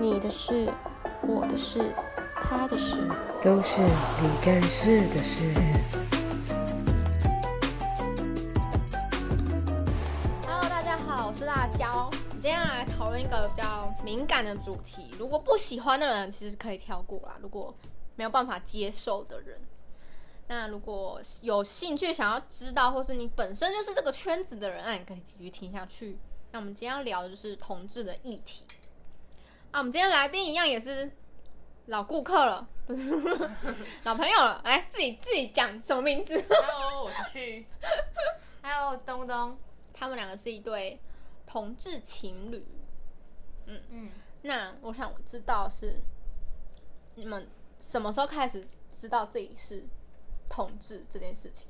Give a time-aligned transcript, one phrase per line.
[0.00, 0.72] 你的事、
[1.28, 1.92] 我的事、
[2.34, 2.96] 他的事，
[3.42, 5.52] 都是你干事的事。
[10.46, 12.06] Hello，大家好，我是辣椒。
[12.06, 17.36] 我今天要来讨论一个比较敏感的主题，如果不喜欢的人其实可以跳过啦。
[17.42, 17.74] 如果
[18.16, 19.60] 没有办法接受的人，
[20.48, 26.18] 那如果有兴趣想要知道，或是你本身就是这个圈子的人，那你可以继续听下去。
[26.52, 28.64] 那我们今天要聊的就是同志的议题。
[29.72, 31.08] 啊，我们今天来宾一样也是
[31.86, 33.08] 老顾客了，不是
[34.02, 34.60] 老朋友了。
[34.64, 37.66] 来，自己自己讲什么名字？Hello，我是去。
[38.62, 39.56] 还有东东，
[39.92, 41.00] 他们两个是一对
[41.46, 42.66] 同志情侣。
[43.66, 44.10] 嗯嗯，
[44.42, 46.00] 那我想知道是
[47.14, 47.48] 你们
[47.78, 49.86] 什么时候开始知道自己是
[50.48, 51.68] 同志这件事情？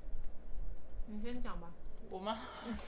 [1.07, 1.71] 你先讲吧。
[2.11, 2.39] 我吗？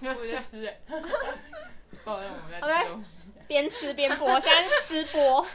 [0.02, 0.80] 我在吃哎。
[2.04, 3.20] 抱歉，我们在吃东西。
[3.46, 5.46] 边吃边播，现在是吃播。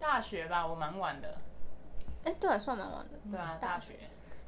[0.00, 1.36] 大学吧，我蛮晚的。
[2.24, 3.18] 哎，对，啊算蛮晚的。
[3.30, 3.98] 对啊，大学。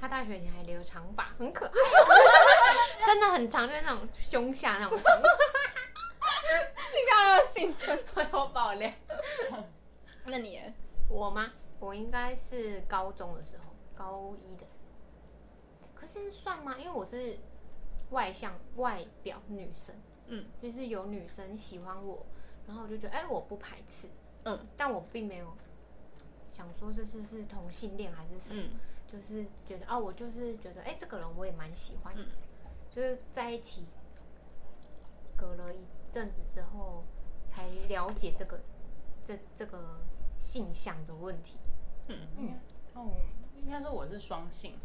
[0.00, 1.72] 他大学以前还留长发，很可爱。
[3.04, 5.20] 真的很长，就是那种胸下那种长。
[5.20, 8.90] 你刚刚兴奋，我要爆料。
[10.27, 10.62] 那你？
[11.08, 11.52] 我吗？
[11.80, 14.78] 我应该是高中的时候，高一的时
[15.82, 15.88] 候。
[15.94, 16.74] 可是算吗？
[16.78, 17.38] 因为我是。
[18.14, 19.94] 外向外表女生，
[20.28, 22.24] 嗯，就是有女生喜欢我，
[22.66, 24.08] 然后我就觉得，哎、欸，我不排斥，
[24.44, 25.52] 嗯，但我并没有
[26.46, 28.70] 想说这是是同性恋还是什么，嗯、
[29.10, 32.28] 就是觉得，哦，我就是觉得，哎、欸，这个人我也蛮喜欢的，嗯、
[32.90, 33.84] 就是在一起
[35.36, 35.80] 隔了一
[36.12, 37.04] 阵子之后，
[37.48, 38.60] 才了解这个
[39.24, 40.00] 这这个
[40.38, 41.58] 性向的问题，
[42.06, 42.28] 嗯。
[42.38, 42.58] 嗯，
[42.94, 43.10] 哦，
[43.56, 44.78] 应该说我是双性，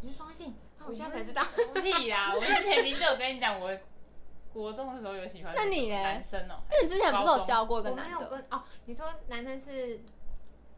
[0.00, 0.54] 你是双性？
[0.86, 1.42] 我现在才知道，
[1.82, 2.32] 屁呀！
[2.34, 3.76] 我之前明就有跟你讲，我
[4.52, 6.62] 国中的时候有喜欢那你男生哦。
[6.70, 8.16] 那你之前不是有交过一个男的？
[8.16, 10.00] 我没有跟哦，你说男生是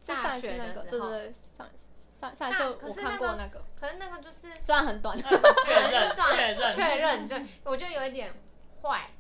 [0.06, 1.69] 大学的时候，对对对，上
[2.19, 5.26] 上上一次我看过那个，可是那个就是 虽然很短， 确
[5.75, 8.32] 认确认确认，对，我觉得有一点
[8.82, 9.10] 坏，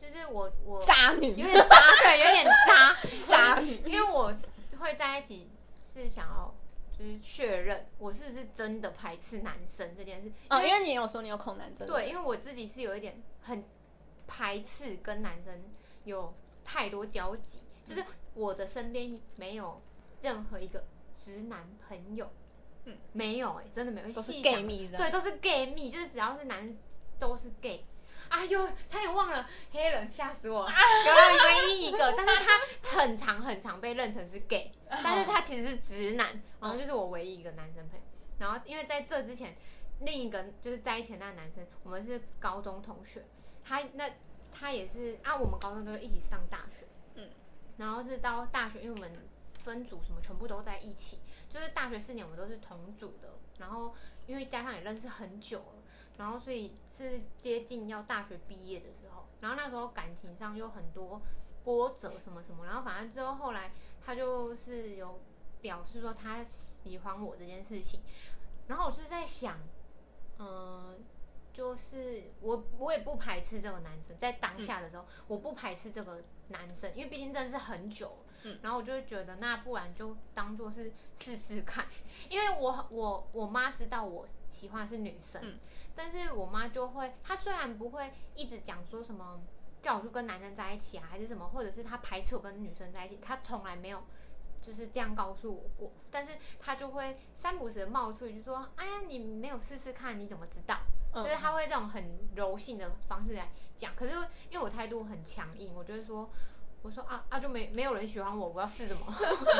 [0.00, 2.96] 就是我我渣女，有点渣，对，有点渣
[3.26, 4.32] 渣女，因为我
[4.80, 5.50] 会在一起
[5.82, 6.54] 是想要。
[6.98, 13.64] 就是确认我是不是真的排斥男生这件事，哦，因为你有说你有恐男症，对，因为我自己是有一点很
[14.26, 15.62] 排斥跟男生
[16.04, 18.04] 有太多交集，就是
[18.34, 19.80] 我的身边没有
[20.22, 22.30] 任何一个直男朋友，
[22.84, 26.76] 嗯，没有哎、欸，真的没有，都是 gay 蜜，对，都是 gay 蜜，就是只要是男
[27.18, 27.84] 都是 gay。
[28.28, 30.68] 哎呦，差点忘了黑人，吓死我！
[30.68, 38.04] 然后唯一一个， 但是他很长很长被认成是 gay，但是他其实是直男，然后就是我唯一一个男生朋友。
[38.38, 39.56] 然后因为在这之前，
[40.00, 43.24] 另一个就是在一起那个男生，我们是高中同学，
[43.64, 44.10] 他那
[44.52, 47.30] 他也是啊，我们高中都是一起上大学，嗯，
[47.78, 49.10] 然后是到大学，因为我们
[49.64, 51.18] 分组什么全部都在一起，
[51.48, 53.94] 就是大学四年我们都是同组的，然后
[54.26, 55.77] 因为加上也认识很久了。
[56.18, 61.22] 然后，所以是接近要大学毕业的时候，然后那时候感情上有很多
[61.64, 63.72] 波折什么什么，然后反正之后后来
[64.04, 65.20] 他就是有
[65.60, 68.00] 表示说他喜欢我这件事情，
[68.66, 69.58] 然后我是在想，
[70.38, 70.98] 嗯，
[71.52, 81.86] 就是我我也不排斥这个男生，在当下的时候我不排斥这个男生，因为毕竟真的是很久，嗯，然后我就觉得那不然就当做是试试看，
[82.28, 85.40] 因为我我我妈知道我喜欢的是女生。
[85.42, 85.58] 嗯
[86.00, 89.40] 但是我妈就会，她虽然不会一直讲说什么
[89.82, 94.04] 叫我去跟男生在一起啊，还是什么，或者是她排斥我跟女生在一起，她从来没有
[94.62, 95.92] 就是这样告诉我过。
[96.08, 100.78] 但是她就会三不时的冒出一句说：“哎呀，你没有试试看，你怎么知道？”
[101.12, 103.92] 嗯、就是她会这种很柔性的方式来讲。
[103.96, 104.14] 可是
[104.50, 106.30] 因为我态度很强硬，我就会说
[106.82, 109.12] ：“我说啊啊，就没没有人喜欢我，我要试什么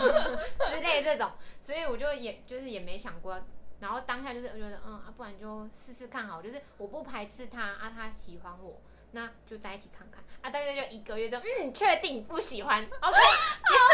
[0.70, 3.42] 之类这种。”所以我就也就是也没想过。
[3.80, 8.80] 然后当下就是我觉得，嗯啊，不然就试试看好，就是我不排斥他啊，他喜欢我，
[9.12, 10.50] 那就在一起看看啊。
[10.50, 13.16] 大概就一个月之后，嗯，确定不喜欢，OK，
[13.68, 13.88] 结束。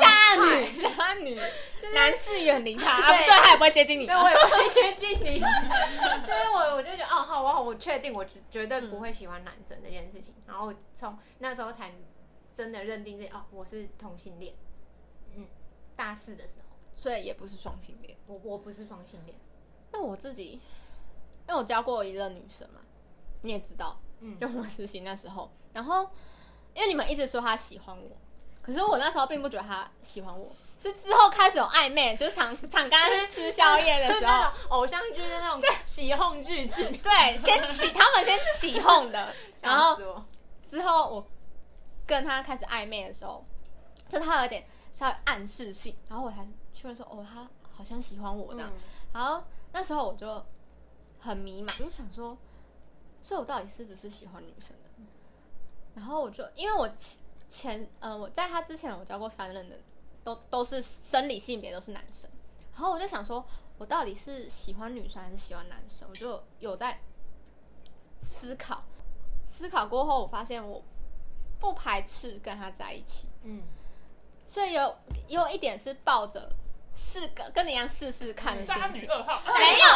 [0.00, 1.36] 渣女，渣女，
[1.80, 5.40] 就是男士远离他，对，他也不会接近你，对，我也不会接近你。
[6.24, 10.34] 就是我我就觉得，哦，好，我好我确定，我绝对不会喜欢男生这件事情。
[10.46, 11.92] 然后从那时候才
[12.54, 14.54] 真的认定这，哦，我是同性恋。
[15.36, 15.46] 嗯，
[15.94, 16.69] 大四的时候。
[17.00, 19.34] 所以也不是双性恋，我我不是双性恋。
[19.90, 20.60] 那我自己，
[21.48, 22.80] 因为我教过一个女生嘛，
[23.40, 26.10] 你也知道，嗯，就我实习那时候，然后
[26.74, 28.10] 因为你们一直说她喜欢我，
[28.60, 39.32] 可是我那时候并不觉得她喜欢我，是之后开始有暧昧，就是常常跟她去吃宵夜的时候， 偶像剧的那种起哄剧情， 对，先起他们先起哄的，
[39.62, 39.98] 然后
[40.62, 41.26] 之后我。
[42.06, 43.44] 跟他开始暧昧的时候，
[44.08, 48.70] 就他有点稍微暗示性，然后我才确认说，哦，他好像喜欢我这样。
[48.70, 48.80] 嗯、
[49.12, 50.44] 然后那时候我就
[51.18, 52.36] 很迷茫，我就想说，
[53.22, 54.90] 所以我到底是不是喜欢女生的？
[55.94, 59.78] 然后我就因为我前前呃我在他之前我交过三任的，
[60.22, 62.30] 都都是生理性别都是男生，
[62.72, 63.44] 然后我就想说，
[63.76, 66.08] 我到底是喜欢女生还是喜欢男生？
[66.08, 67.00] 我就有在
[68.22, 68.84] 思考，
[69.44, 70.82] 思考过后，我发现我
[71.58, 73.62] 不排斥跟他在一起，嗯，
[74.50, 74.96] 所以有
[75.28, 76.50] 有一点是抱着
[76.92, 79.14] 试个跟你一样试试看的心情，没有，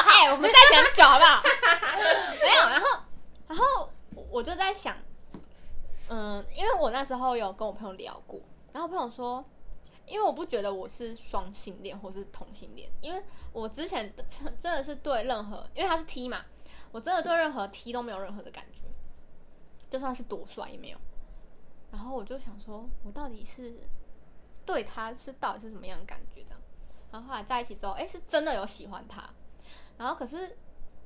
[0.06, 1.42] 哎，我们在一起很久好不好？
[2.40, 2.86] 没有，然后
[3.48, 3.90] 然后
[4.30, 4.96] 我就在想。
[6.06, 8.38] 嗯，因为我那时候有跟我朋友聊过，
[8.72, 9.42] 然后我朋友说，
[10.04, 13.22] 因为我不觉得我是双性恋或是同性恋，因为
[13.54, 16.44] 我之前真真的是对任何，因为他是 T 嘛，
[16.92, 18.82] 我真的对任何 T 都没有任何的感觉，
[19.88, 20.98] 就算是多帅也没有。
[21.90, 23.72] 然后我就想说，我到底是
[24.64, 26.60] 对他是到底是什么样的感觉这样？
[27.10, 29.28] 然后后来在一起之后，哎，是真的有喜欢他。
[29.98, 30.56] 然后可是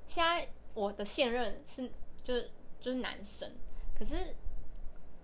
[0.07, 1.91] 现在我的现任是
[2.23, 2.51] 就是
[2.81, 3.53] 就是男生，
[3.99, 4.35] 可是。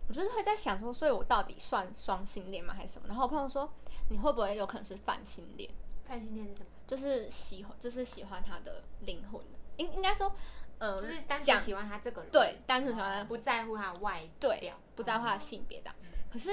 [0.07, 3.09] 我就是会在想说，所以我到底算双性恋吗，还是什么？
[3.09, 3.73] 然后我朋友说，
[4.11, 5.71] 你会不会有可能是泛性恋？
[6.07, 6.67] 泛性恋是什么？
[6.87, 9.41] 就是喜欢，就是喜欢他的灵魂。
[9.79, 10.31] 应应该说，
[10.79, 15.97] 呃，就是单纯喜欢他这个人，对，单纯喜欢他，不在乎他的外表，不在乎他的性别这样。
[16.31, 16.51] 可是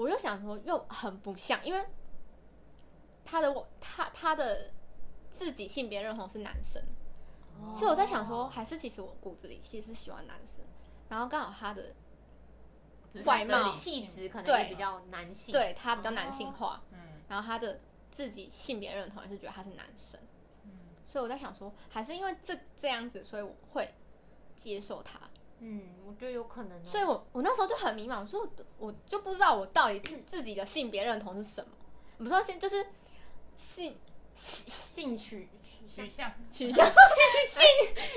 [0.00, 1.86] 我又想说，又很不像，因为
[3.24, 4.72] 他的他他的
[5.30, 6.82] 自己性别认同是男生，
[7.74, 10.64] 所以我在想说，还是其实我骨子里其实是喜欢男生，
[11.08, 11.94] 然后刚好他的。
[13.24, 17.80] 外貌气质可能也比较男性，对，对他比较男性化，嗯，然后他的
[18.12, 20.20] 自己性别认同也是觉得他是男生，
[20.62, 20.70] 嗯，
[21.04, 23.92] 所以我在想说，还是因为这这样子，所以我会
[24.54, 25.18] 接受他，
[25.60, 28.48] 嗯，我觉得有可能，哦，所以我我那时候就很迷茫，我说
[28.78, 31.70] 我就不知道我到底自自己的性别认同是什么，
[32.18, 32.86] 不知道先就是
[33.56, 33.98] 性
[34.34, 35.48] 性取。
[35.88, 36.32] 取向。
[36.52, 36.86] 取向。
[37.48, 37.66] 性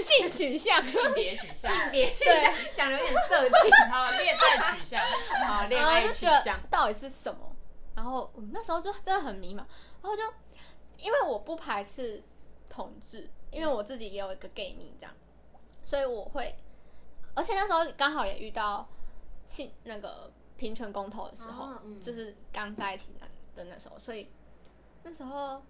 [0.03, 0.83] 性取向。
[0.83, 1.71] 性别取向。
[1.71, 2.05] 性别。
[2.13, 5.01] 取向讲的有点色情，好恋爱取向。
[5.47, 6.59] 好恋爱取向。
[6.69, 7.55] 到底是什么？
[7.95, 10.21] 然后我那时候就真的很迷茫，然后就
[10.97, 12.23] 因为我不排斥
[12.69, 15.13] 同志，因为我自己也有一个 gay 蜜这样，
[15.83, 16.55] 所以我会，
[17.35, 18.87] 而且那时候刚好也遇到
[19.47, 23.13] 性那个平权公投的时候，就是刚在一起
[23.55, 24.29] 的那时候，所以
[25.03, 25.61] 那时候。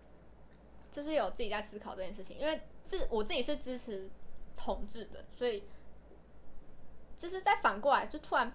[0.92, 4.08] 就是有自己在思考这件事情，因为自我自己是支持
[4.56, 5.64] 同志的，所以
[7.18, 8.54] 就是再反过来，就突然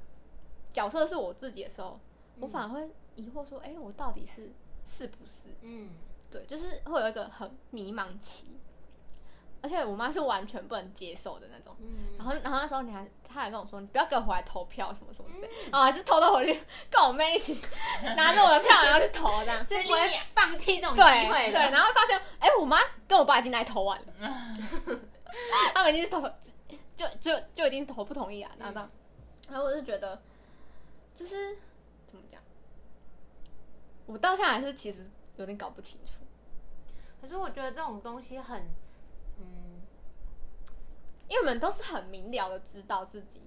[0.70, 1.98] 角色是我自己的时候，
[2.36, 4.52] 嗯、我反而会疑惑说：“哎、欸，我到底是
[4.86, 5.90] 是不是？”嗯，
[6.30, 8.46] 对，就是会有一个很迷茫期。
[9.60, 17.60] 而且我妈是完全不能接受的那种，嗯、然后然后那时候你还，她还跟我说，你不要给我回来投票什么什么之类，嗯、然后还是偷偷回去跟我妹一起
[18.16, 19.98] 拿着我的票，然后去投这样，所以不会
[20.32, 22.78] 放弃这种机会对，对，然后发现，哎、欸，我妈
[23.08, 24.12] 跟我爸已经来投完了，
[25.74, 26.20] 他们已经是投，
[26.94, 28.90] 就就就已经是投不同意啊，然后，嗯、
[29.50, 30.22] 然后我就觉得，
[31.14, 31.58] 就是
[32.06, 32.40] 怎么讲，
[34.06, 36.12] 我到现在还是其实有点搞不清楚，
[37.20, 38.64] 可是我觉得这种东西很。
[41.28, 43.42] 嗯，因为我们都是很明了的知道自己，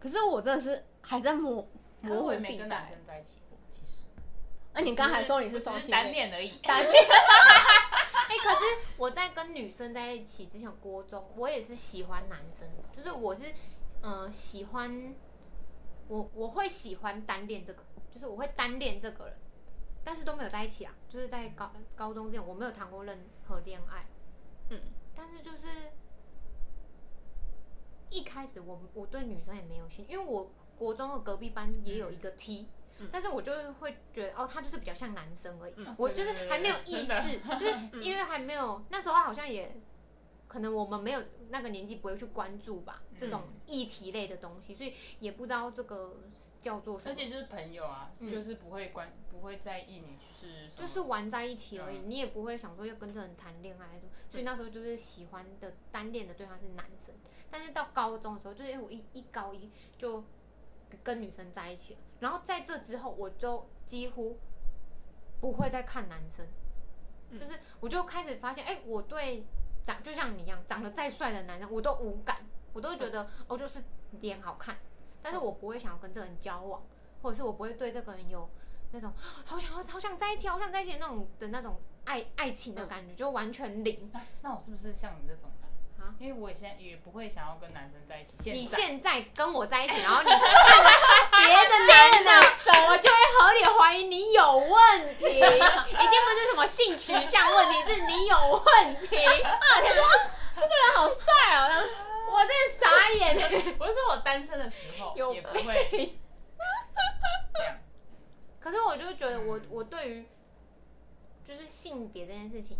[0.00, 1.68] 可是我真的是还在摸
[2.02, 2.56] 模糊地带。
[2.56, 4.04] 跟男生在一起过，其实。
[4.72, 7.04] 那你刚才说你是双性单恋而已，单恋。
[8.28, 8.60] 哎， 可是
[8.96, 13.42] 我在跟女生在一起之前，国中我也是喜欢男生，就是我是
[14.02, 15.14] 嗯、呃、喜欢
[16.08, 19.36] 我我会喜欢单恋这个，就是我会单恋这个人，
[20.04, 24.06] 但是都没有在一起啊，就是在高高中之前我没有谈过任何恋爱，
[24.70, 24.80] 嗯。
[25.18, 25.66] 但是就是
[28.10, 39.74] 一开始我我对女生也没有兴趣，因为我国中的隔壁班也有一个 T，嗯，但是我就会觉得哦，他就是比较像男生而已，嗯，我就是还没有意识，就是因为还没有那时候好像也
[40.48, 46.16] 可能我们没有那个年纪不会去关注吧，这种议题类的东西，所以也不知道这个
[46.60, 54.10] 叫做什么，而且就是朋友啊，嗯，就是不会关不会在意你是就是玩在一起而已，嗯，你也不会想说要跟这人谈恋爱什么。
[54.30, 57.14] 所以那时候就是喜欢的单恋的对象是男生，
[57.50, 60.24] 但是到高中的时候，就是因为我一一高一就
[61.02, 64.38] 跟女生在一起了，然后在这之后我就几乎
[65.40, 66.46] 不会再看男生，
[67.38, 69.44] 就是我就开始发现，哎，我对
[69.86, 73.82] 长就像你一样长得再帅的男人我都无感，我都觉得哦就是
[74.20, 74.76] 脸好看，
[75.22, 76.82] 但是我不会想要跟这个人交往，
[77.22, 78.46] 或者是我不会对这个人有
[78.90, 81.80] 那种好想要好想在一起好想在一起那种的那种。
[82.06, 85.50] 爱爱情的感觉就完全零，那我是不是像你这种
[86.06, 86.14] 啊？
[86.20, 88.34] 因为我现在也不会想要跟男生在一起。
[88.40, 90.38] 现你现在跟我在一起，然后你 别
[91.86, 92.30] 男的，
[92.88, 99.16] 我就会合理怀疑你有问题，已经不是什么性取向问题，是你有问题。
[99.16, 100.04] 啊他说，
[100.54, 101.84] 这个人好帅哦！
[102.30, 103.36] 我真的傻眼。
[103.78, 105.88] 我是说我单身的时候也不会
[107.54, 107.78] 这样。
[108.60, 110.26] 可是我就觉得我我对于
[111.44, 112.78] 就是性别这件事情，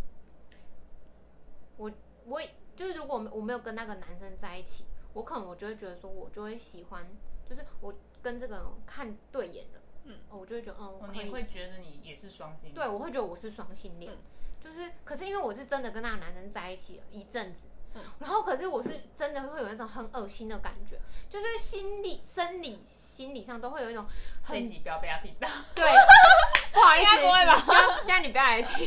[1.76, 1.90] 我
[2.25, 2.42] 我
[2.76, 7.06] 就是如果我没有跟那个男生在一起，我可能我就会觉得说，我就会喜欢，
[7.49, 12.75] 就是我跟这个人看对眼的，嗯，我就会觉得，嗯，我你会觉得你也是双性恋？
[12.75, 14.18] 对，我会觉得我是双性恋，嗯、
[14.61, 17.64] 就是可是因为我是真的跟那个男生在一起了一阵子。
[18.18, 20.98] 然后，可是我是真的会有一种很恶心的感觉，
[21.28, 24.06] 就是心理、生理、心理上都会有一种
[24.42, 24.60] 很。
[24.62, 25.48] 这集不要被他听到。
[25.74, 25.84] 对，
[26.72, 27.58] 不好意思，不会吧？
[27.58, 28.86] 希望希望你不要来听，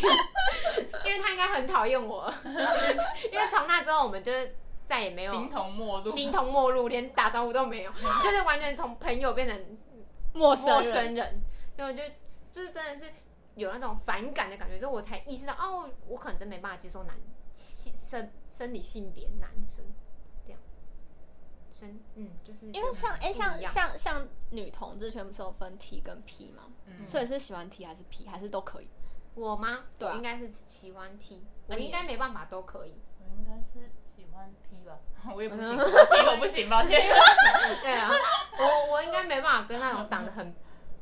[1.06, 2.34] 因为他应该很讨厌我。
[2.46, 7.92] 因为从那之后，我们就是再也没有形同陌路，形同陌路，连打招呼都没有，
[8.24, 9.78] 就是完全从朋友变成
[10.34, 11.42] 陌生陌生人。
[11.76, 12.04] 所以我就，
[12.52, 13.14] 就是真的是
[13.56, 17.16] 有那种反感的感觉，之后我才意识到，哦，我可能真没办法接受男
[17.56, 18.32] 生。
[18.60, 19.86] 生理性别男生
[20.46, 20.60] 这样，
[21.72, 28.90] 生嗯就是因为像哎、欸、像像像女同志全部是有分 T 跟 P 嘛，嗯，所以是喜欢 T 还是 P 还是都可以？
[29.34, 29.86] 我吗？
[29.98, 35.00] 对、啊，应该是喜欢 T，我应该没办法都可以，我应该是喜欢 P 吧，
[35.34, 35.82] 我也不行，P
[36.28, 37.00] 我不行，抱歉。
[37.82, 38.12] 对啊，
[38.60, 40.54] 我我应该没办法跟那种长得很。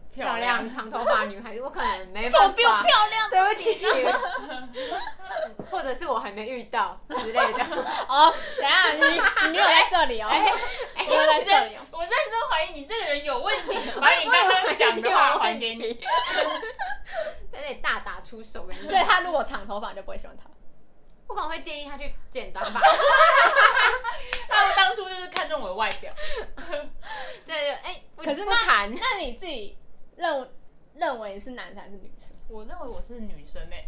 [0.10, 2.48] 漂亮长头发女孩子，我可能没办法。
[2.48, 3.78] 不漂亮，对不起。
[5.70, 7.64] 或者是我还没遇到之类的。
[8.08, 10.28] 哦，等下你你没有在这里哦。
[10.30, 10.46] 哎，
[11.06, 11.78] 我在这里。
[11.92, 15.94] 我认真怀疑你这个人有问题，把你刚刚讲的话还给你。
[17.52, 20.44] 在这里大打出手，所以他如果长头发，就不会喜欢他。
[21.28, 22.80] 我可能会建议他去剪短发。
[24.48, 26.14] 他们当初就是看中我的外表。
[27.46, 29.78] 对对，哎，可是不谈，那你自己。
[30.18, 30.52] 认
[30.96, 32.36] 认为是男生还是女生？
[32.50, 33.86] 我认为我是女生哎、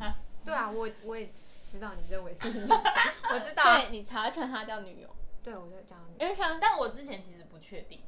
[0.00, 0.14] 欸。
[0.46, 1.28] 对啊，我我也
[1.70, 2.70] 知道你认为是女生，
[3.34, 3.64] 我知道。
[3.64, 5.08] 对，你才称她叫女友。
[5.42, 6.20] 对，我就叫女友。
[6.20, 8.00] 因为像，但我之前其实不确定，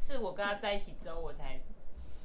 [0.00, 1.60] 是我跟她在一起之后，我才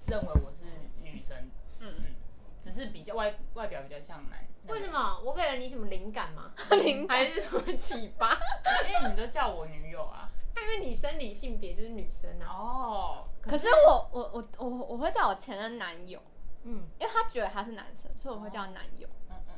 [0.08, 0.66] 认为我是
[1.04, 1.38] 女生。
[1.80, 2.16] 嗯嗯。
[2.62, 4.40] 只是比较外外表比较像男。
[4.68, 5.20] 为什么？
[5.26, 6.52] 我给了你什么灵感吗？
[6.84, 8.38] 灵感还是什么启发？
[8.88, 10.30] 因为你都叫我女友啊。
[10.56, 12.46] 因为你生理性别就是女生啊。
[12.48, 13.28] 哦。
[13.42, 16.22] 可是我我我我我会叫我前任男友，
[16.64, 19.08] 嗯，因为他觉得他是男生，所以我会叫他男友。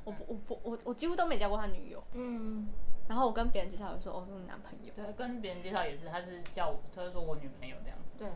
[0.03, 2.03] 我不我不我我几乎都没叫过他女友。
[2.13, 2.67] 嗯。
[3.07, 4.93] 然后我跟别人介绍，我说哦，是男朋友。
[4.93, 8.17] 对，跟别人介绍也是，他是叫我，他就说我女朋友这样子。
[8.17, 8.27] 对。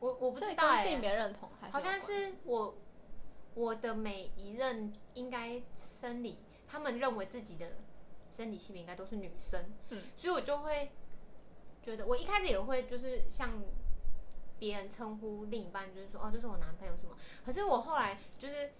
[0.00, 0.86] 我我不知道哎。
[0.86, 2.74] 性别认同还是好像是我
[3.54, 7.72] 我的每一任应该生理，他们认为自己的
[8.30, 10.90] 生理性别应该都是女生，嗯，所以我就会。
[11.82, 13.62] 觉得我一开始也会就是像
[14.58, 17.16] 别人称呼另一半，就是说哦，就是我男朋友什么。
[17.44, 18.72] 可是我后来就是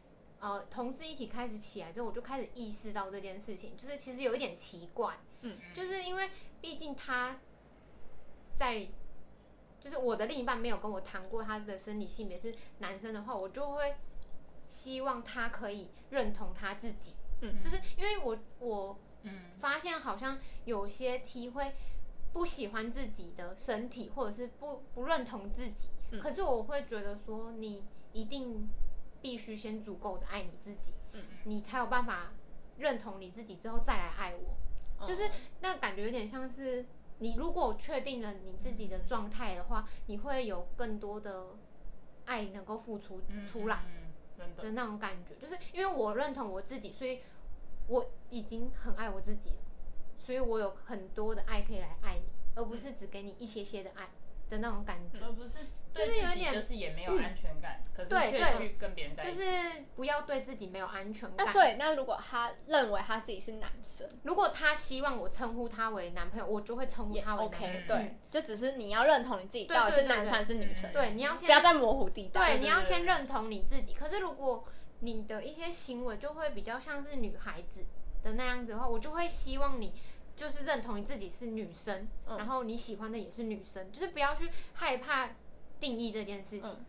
[0.47, 7.41] 呃，同志一体开始起来之后，我就开始意识到这件事情，就是其实有一点奇怪，嗯，就是因为毕竟他
[8.55, 8.87] 在，
[9.81, 13.97] 就是我的另一半没有跟我谈过他的生理性别是男生的话，我就会
[14.69, 21.75] 希望他可以认同他自己，嗯，就是因为我我嗯发现好像有些 T 会。
[22.33, 28.69] 不喜欢自己的身体，或者是不不认同自己，嗯，可是我会觉得说，你一定
[29.27, 32.33] 必须先足够的爱你自己，嗯，你才有办法
[32.79, 34.57] 认同你自己之后再来爱我。
[35.01, 35.29] 嗯，就是
[35.61, 36.87] 那感觉有点像是
[37.19, 41.45] 你如果确定了你自己的状态的话，你会有更多的
[42.27, 43.83] 爱能够付出出来
[44.57, 45.35] 的那种感觉。
[45.35, 47.19] 就是因为我认同我自己，所以
[47.89, 49.57] 我已经很爱我自己了。
[50.17, 54.09] 所以我有很多的爱可以来爱你，而不是只给你一些些的爱
[54.49, 55.59] 的那种感觉，而不是
[55.93, 59.51] 就是有点就是也没有安全感，嗯、可是却去跟别人在一起，就是
[59.97, 61.45] 不要对自己没有安全感。
[61.45, 67.75] 那所以，那如果他认为他自己是男生，如果他希望我称呼他为男朋友，我就会称呼他为男朋友。
[67.75, 70.93] OK，对，就只是你要认同你自己到底是男生还是女生。
[70.93, 72.57] 对，你要先不要再模糊地带。
[72.57, 73.95] 对，你要先认同你自己。
[73.95, 74.65] 可是如果
[75.01, 77.85] 你的一些行为就会比较像是女孩子
[78.23, 79.93] 的那样子的话，我就会希望你。
[80.37, 85.31] 就是认同你自己是女生，嗯，然后你喜欢的也是女生，就是不要去害怕
[85.81, 86.85] 定义这件事情。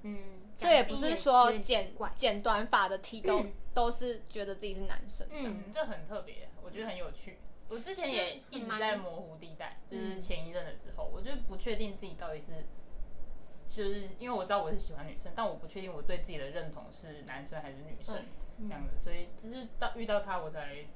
[0.00, 0.18] 嗯，
[0.56, 7.36] 这、嗯、也不是说剪剪短发的 T 都、嗯、都是觉得自己是男生，嗯，这很特别，我觉得很有趣。
[7.68, 12.64] 我之前也一直在模糊地带，就是前一任的时候，我就不确定自己到底是，
[13.68, 18.24] 就是因为我知道我是喜欢女生，但我不确定我对自己的认同是男生还是女生、
[18.56, 20.86] 嗯、这样子，所以只是到遇到他我才。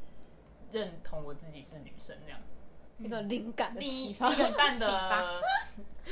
[0.70, 2.40] 认同我自己是女生那样，
[2.98, 4.28] 一个灵感的启发。
[4.36, 5.42] 另一半的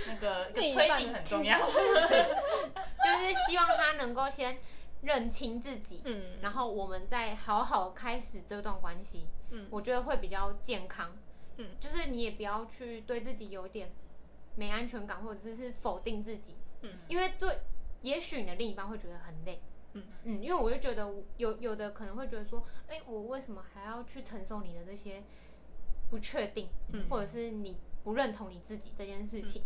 [0.07, 1.59] 那个推半进很重要。
[1.69, 4.59] 就是希望他能够先
[5.03, 9.27] 认清自己，嗯，然后我们再好好开始这段关系。
[9.51, 11.17] 嗯我觉得会比较健康。
[11.57, 13.91] 嗯，就是你也不要去对自己有点
[14.55, 16.57] 没安全感，或者是否定自己。
[16.83, 17.59] 嗯，因为对，
[18.03, 19.61] 也许你的另一半会觉得很累。
[19.95, 25.23] 嗯嗯，因为我就觉得有有的可能会觉得说，哎，我为什么还要去承受你的这些
[26.11, 29.63] 不确定，嗯或者是你不认同你自己这件事情？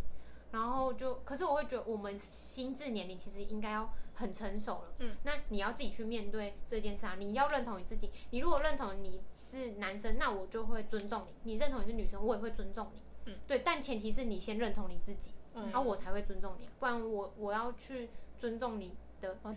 [0.53, 4.95] 然后就，可是我会觉得我们心智年龄其实应该要很成熟了。
[4.99, 8.11] 嗯，那你要自己去面对这件事啊，你要认同你自己。
[8.31, 13.03] 你如果认同你是男生，那我就会尊重你；你认同你是女生，我也会尊重你。
[13.25, 18.95] 嗯，对，但前提是你先认同你自己，嗯然后我才会尊重你、啊，不然我我要去尊重你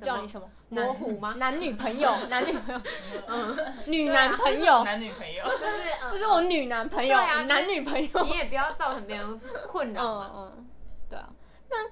[0.02, 0.50] 叫你什么？
[0.70, 1.34] 模糊吗？
[1.38, 2.82] 男女朋友， 男女朋友，
[3.28, 3.58] 嗯，
[3.88, 8.24] 女男朋友，男女朋友，就是呃这是我女男朋友啊，男女朋友。
[8.24, 10.32] 你也不要造成别人困扰嘛。
[10.36, 10.70] 嗯嗯，
[11.10, 11.30] 对啊。
[11.70, 11.90] 那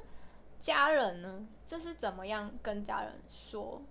[0.59, 1.47] 家人呢？
[1.65, 3.81] 这是怎么样跟家人说？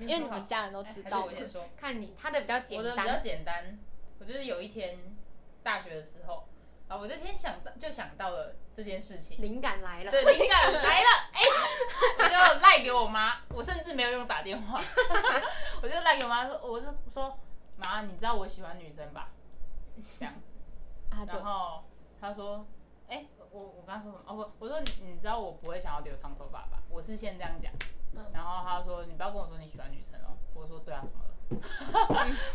[0.00, 1.64] 因为你们家人都知道我先说。
[1.76, 3.78] 看你他的比较简我的比较单，简单，
[4.18, 4.98] 我就是有一天
[5.62, 6.48] 大学的时候，
[6.88, 10.10] 啊，我这天想到就想到了这件事情，灵感来了。
[10.10, 11.40] 对，灵感来了，哎、
[12.18, 14.80] 我就赖给我妈，我甚至没有用打电话，
[15.80, 17.38] 我就赖给我妈说，我就说
[17.76, 19.28] 妈，你知道我喜欢女生吧？
[20.18, 20.40] 这样子，
[21.14, 21.84] 啊，然后
[22.20, 22.66] 她说，
[23.08, 24.24] 哎、我我跟她说什么？
[24.26, 26.82] 哦不，我说你你知道我不会想要留长头发吧？
[26.88, 27.72] 我是先这样讲，
[28.14, 28.24] 嗯。
[28.32, 31.30] 然后她说你不要跟我说你喜欢女生哦，我说对啊，什么了？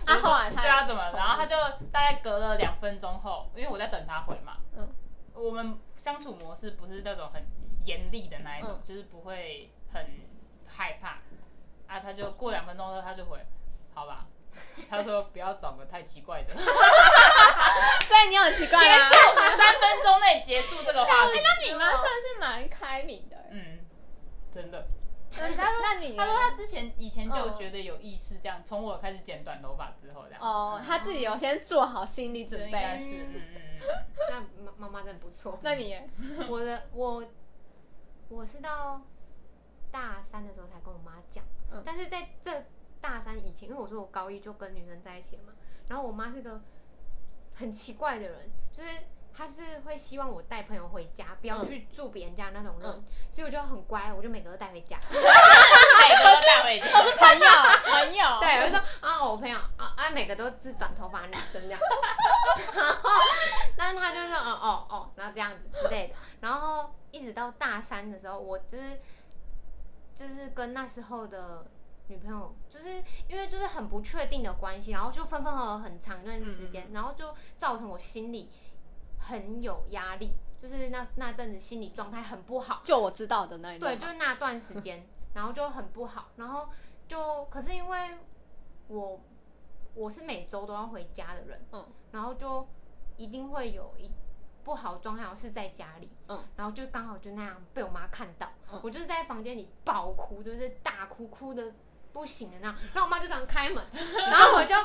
[0.05, 1.55] 啊，后来他对啊，怎么然后他就
[1.91, 4.89] 大概隔了两分钟后，因为我在等他回嘛，嗯，
[5.39, 7.43] 我们相处模式不是那种很
[7.85, 10.05] 严厉的那一种，嗯就是不会很
[10.67, 11.19] 害怕
[11.87, 11.99] 啊。
[11.99, 13.39] 他就过两分钟之后，他就回，
[13.93, 14.25] 好啦，
[14.89, 16.63] 他说不要找个太奇怪的，结
[18.05, 19.09] 所以你很奇怪啊。
[19.09, 21.39] 束三分钟内结束这个话题。
[21.41, 23.47] 那你妈算是蛮开明的欸。
[23.51, 23.79] 嗯，
[24.51, 24.87] 真的。
[25.37, 25.47] 那
[25.81, 33.03] 那你呢他说他之前以前就觉得有意识，这样从我开始剪短头发之后，这样哦，他自己有先做好心理准备应该备。
[33.03, 33.61] 是嗯嗯嗯。
[34.29, 35.59] 那妈妈妈真的不错。
[35.61, 36.09] 那你耶
[36.49, 37.23] 我的我
[38.29, 39.01] 我是到
[39.91, 42.65] 大三的时候才跟我妈讲，嗯但是在这
[42.99, 45.53] 大三以前，因为我说我高一就跟女生在一起了嘛，
[45.87, 46.61] 然后我妈是个
[47.53, 48.89] 很奇怪的人，就是
[49.39, 53.03] 她是会希望我带朋友回家，不要去住别人家那种人，嗯。
[53.31, 54.99] 所以我就很乖，我就每个都带回家。
[55.07, 56.87] 每个都带回家。
[57.15, 57.47] 朋友，
[57.85, 59.57] 朋友，对，我就说啊，我朋友。
[59.77, 61.79] 啊啊，每个都是短头发女生这样，
[62.75, 63.19] 然后，
[63.77, 68.99] 但是他就是哦哦哦，然后这样子之类的，然后一直到大三的时候，我就是
[70.13, 71.65] 就是跟那时候的
[72.07, 78.49] 女朋友，就是因为就是很不确定的关系，然后就分分合合很长一段时间，然后就造成我心里
[79.19, 82.81] 很有压力，就是那那阵子心理状态很不好。
[82.83, 85.05] 就我知道的那一段对，就是那段时间，
[85.35, 86.69] 然后就很不好，然后
[87.07, 88.17] 就可是因为
[88.87, 89.21] 我
[89.93, 92.67] 我是每周都要回家的人，嗯，然后就
[93.17, 94.09] 一定会有一
[94.63, 98.79] 不好的状态，我是在家里，嗯，然后就刚好就那样被我妈看到，嗯。
[98.83, 101.73] 我就是在房间里爆哭，就是大哭，哭的
[102.11, 103.83] 不行的那样，然后我妈就这样开门，
[104.29, 104.75] 然后我就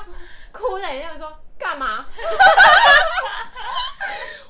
[0.51, 2.05] 哭着也就说干嘛？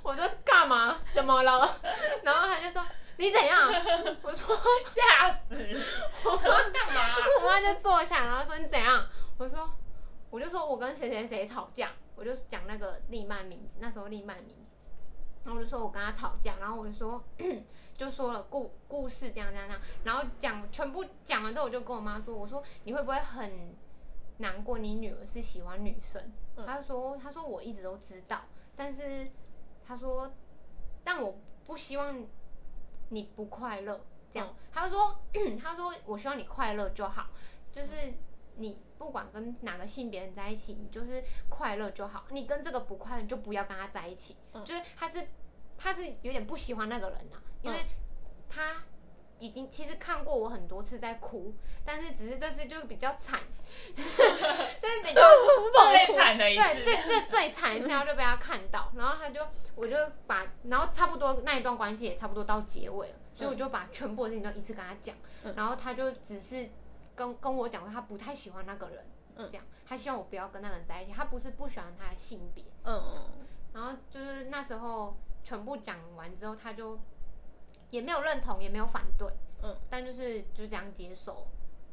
[0.04, 1.00] 我说干嘛？
[1.14, 1.80] 怎么了？
[2.24, 2.86] 然后她就说
[3.18, 3.72] 你怎样？
[4.22, 5.82] 我说吓死人！
[6.24, 7.02] 我说干嘛？
[7.42, 9.08] 我妈就坐下，然后说你怎样？
[9.38, 9.70] 我说
[10.30, 14.78] 我就说我跟谁谁谁吵架，我就讲那个利曼名字，那时候利曼名字，
[15.44, 17.24] 然后我就说我跟他吵架，然后我就说
[17.98, 23.76] 就说了故故事这样这样这样，然后讲全部讲完之后，我就跟我妈说，我说你会不会很
[24.38, 24.78] 难过？
[24.78, 26.22] 你女儿是喜欢女生？
[26.58, 28.42] 嗯她说她说我一直都知道，
[28.76, 29.30] 但是
[29.86, 30.32] 她说
[31.04, 32.26] 但我不希望
[33.10, 34.02] 你不快乐，
[34.34, 35.20] 这样嗯，她说
[35.62, 37.28] 她说我希望你快乐就好，
[37.72, 38.14] 就是
[38.58, 42.26] 你不管跟哪个性别人在一起，你就是快乐就好。
[42.30, 44.36] 你跟这个不快乐，你就不要跟他在一起。
[44.54, 45.28] 嗯就是他是
[45.86, 47.86] 他是有点不喜欢那个人啊，因为
[48.50, 48.74] 他
[49.38, 51.54] 已经其实看过我很多次在哭，
[51.86, 53.40] 但是只是这次就比较惨，
[53.94, 55.22] 就是比较
[56.08, 56.64] 最惨的一次。
[56.64, 56.84] 对，次。
[56.84, 59.96] 最最最惨一次，然后就被他看到，然后他就，我就
[60.26, 65.54] 把，然后差不多那一段关系也差不多到结尾了，所以我就把全部的事情都一次跟他讲，嗯。
[65.56, 66.68] 然后他就只是
[67.16, 69.48] 跟跟我讲说他不太喜欢那个人，嗯。
[69.48, 73.26] 这样，他希望我不要跟那个人在一起，他不是不喜欢他的性别，嗯嗯。
[73.74, 77.00] 然后就是那时候全部讲完之后，他就
[77.92, 79.32] 也没有认同，也没有反对，
[79.62, 81.48] 嗯，但就是就这样接受。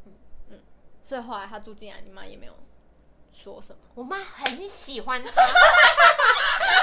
[0.07, 0.13] 嗯。
[0.49, 0.61] 嗯。
[1.05, 2.55] 所以后来他住进来，你妈也没有
[3.31, 3.83] 说什么。
[3.95, 5.31] 我妈很喜欢他，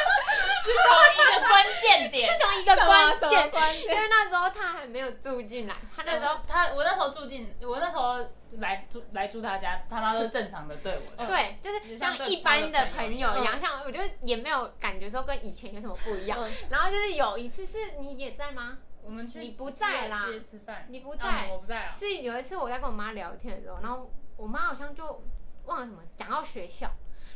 [1.47, 8.19] 关键点，是同一个关键，关键因为那时候他还没有住进来，他那时候那时候他，我那时候住进，我那时候
[8.59, 11.27] 来住来住他家，他妈都是正常的对我的。
[11.27, 16.37] 对，就是像一般的朋友一样，像我觉得也没有感觉说跟以前有什么不一样。
[16.69, 18.77] 然后就是有一次是你也在吗？
[19.01, 21.93] 我们去你不在啦，吃饭，你不在，我不在啊。
[21.97, 25.23] 是有一次我在跟我妈聊天的时候，然后我妈好像就
[25.65, 26.91] 忘了什么，讲到学校，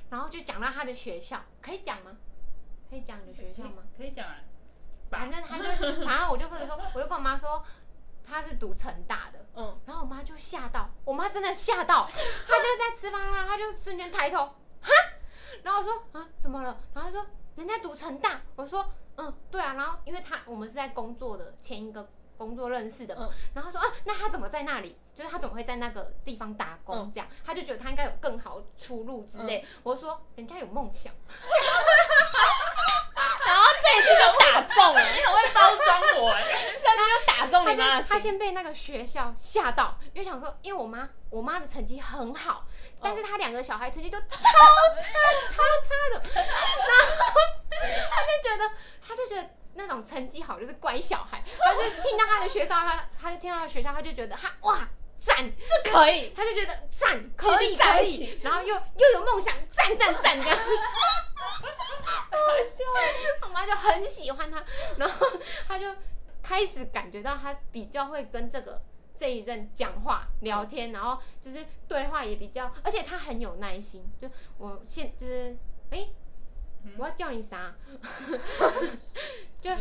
[0.10, 2.12] 然后就讲到她的学校，可以讲吗？
[2.93, 3.82] 可以讲你的学校吗？
[3.97, 4.36] 可以讲啊。
[5.10, 5.63] 反正他就，
[6.06, 7.63] 反正我就跟你说，我就跟我妈说，
[8.23, 12.08] 他是读成大的，嗯，然后我妈就吓到，我妈真的吓到，
[12.47, 14.45] 她就在吃饭，她就瞬间抬头，
[14.79, 14.91] 哈，
[15.63, 16.79] 然后我说啊，怎么了？
[16.93, 22.08] 然后她说人家读成大，我说嗯，对啊，然后因为他我们是在工作的前一个
[22.43, 24.97] 工作认识的嘛，然后她说啊，那他怎么在那里？
[25.15, 27.10] 就是他怎么会在那个地方打工？
[27.13, 29.63] 这样，他就觉得他应该有更好出路之类。
[29.84, 31.13] 我说人家有梦想。
[33.45, 38.01] 然后这一次就打中了，你很会包装我哎，然后就打中你妈。
[38.01, 42.65] 他先被那个学校吓到，因为想说，因为我妈我妈的成绩很好，
[42.99, 44.41] 但是他两个小孩成绩就超差
[45.51, 47.36] 超差的，然后
[48.10, 48.71] 他就觉得
[49.08, 54.88] 他就觉得那种成绩好就是乖小孩，他就听到他的学校，他他就听到他的学校，他就觉得他哇
[55.20, 55.52] 赞，
[55.84, 57.76] 这可以，他就觉得赞可以。
[57.76, 60.40] 可以，然后又又有梦想，赞赞赞。
[60.42, 60.58] 这样。
[63.42, 64.64] 我妈就很喜欢他，
[64.98, 65.28] 然后
[65.68, 65.88] 他就
[66.42, 68.82] 开始感觉到他比较会跟这个
[69.18, 74.04] 这一任讲话聊天，然后就是对话也比较，而且他很有耐心。
[74.20, 75.56] 就我现就是
[75.92, 76.14] 哎、欸，
[76.98, 77.74] 我要叫你啥？
[79.62, 79.72] 就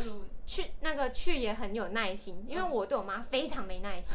[0.46, 4.12] 去那个去也很有耐心，因为我对我妈非常没耐心，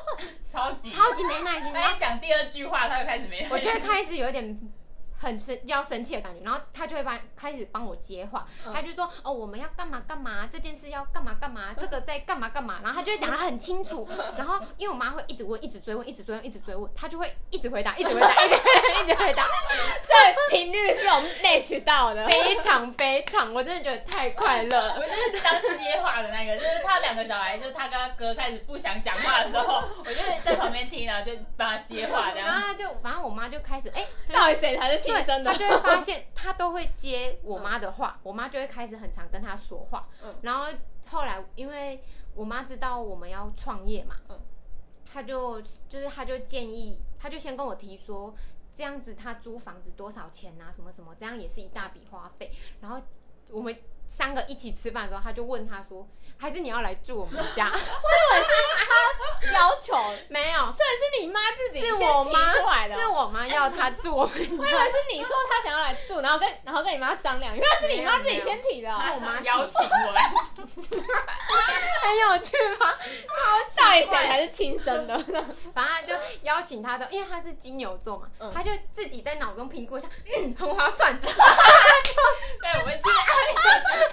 [0.48, 1.72] 超级超级没耐心。
[1.72, 4.58] 他一讲第二句话，她就开始没耐心，我就会开始有点。
[5.24, 19.44] 很生要生气的感觉，然后他就会帮开始帮我接话，他就说哦，我们要干嘛干嘛，这件事要干嘛干嘛，这个在干嘛干嘛，然后他就会讲得很清楚，然后因为我妈会一直问，一直追问，一直追问，一直追问，他就会一直回答，一直回答，一直一直回答，
[20.02, 24.94] 所以频率是有 match 到的，非常非常，我真的觉得太快乐了。
[24.96, 35.52] 我就是当接话的那个，就是他两个小孩，就是他跟他哥开始不想讲话的时候，我就在旁边听，然后就帮他接话这样，然后他就反正我妈就开始哎，到底谁才是亲生的？
[35.52, 40.08] 他就会发现他都会接我妈的话，我妈就会开始很常跟他说话。
[40.42, 40.66] 然后
[41.08, 42.02] 后来因为
[42.34, 44.16] 我妈知道我们要创业嘛，
[45.12, 48.34] 他就就是他就建议，他就先跟我提说，
[48.74, 50.72] 这样子他租房子多少钱啊？
[50.74, 52.50] 什么什么，这样也是一大笔花费。
[52.80, 53.00] 然后
[53.50, 53.76] 我们
[54.16, 56.06] 三个一起吃饭的时候，他就问他说，
[56.38, 57.66] 还是你要来住我们家？
[57.74, 57.80] 我以
[58.30, 58.48] 为是
[59.42, 59.92] 他要求，
[60.28, 64.56] 没有，所以是你妈自己是我妈出来的，是我妈要他住我们家。
[64.56, 72.94] 我以为是你说他想要来住，然后跟然后跟你妈商量，原来是你妈自己先提的，我妈邀请我来住，很有趣吗？
[73.26, 75.18] 超到底谁才是亲生的？
[75.74, 81.18] 反正就邀请他的，因为他是金牛座嘛，他就自己在脑中评估一下，嗯，很划算。
[81.20, 83.24] 对，我们去爱
[83.54, 84.03] 小心，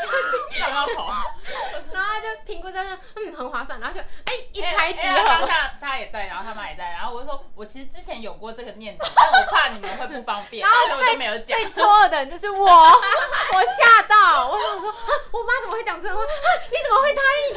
[0.00, 1.12] 就是想要跑。
[1.92, 5.46] 然后他就评估在那，嗯，很划算，然后就哎一拍即合。
[5.46, 11.58] 他他也在，然后他妈也在，然后我就说，我其实之前有过这个念头，但我怕你们会不方便，然后我就没有讲。
[11.58, 14.94] 最错的人就是我， 我吓到，我想说，
[15.32, 16.24] 我妈怎么会讲这种话？
[16.70, 17.56] 你怎么会答应？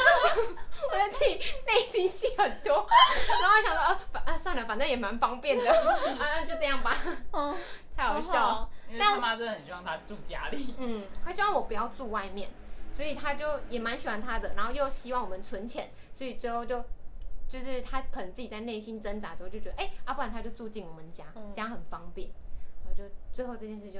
[0.92, 1.36] 我就自己
[1.66, 2.86] 内心戏很多，
[3.42, 6.96] 然后想说，啊，算了，反正也蛮方便的，啊，就这样吧。
[7.32, 7.56] 嗯，
[7.96, 8.70] 太好笑了。
[8.90, 12.50] 因为他妈真的很希望他住家里，嗯，他希望我不要住外面。
[12.92, 16.82] 所以他就也蛮喜欢他的，然后又希望我们存钱，所以最后就
[17.46, 22.30] 就是他可能自己在内心挣扎之后就觉得，哎、欸，啊，不然他就住进我们家，这样很方便，
[22.86, 24.00] 然后就最后这件事就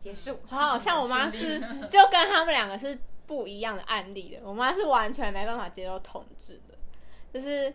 [0.00, 0.40] 结束。
[0.48, 6.76] 好，像我妈是 就跟他们两个是不一样的案例的，我妈是完全没办法接受统治的，
[7.32, 7.72] 就是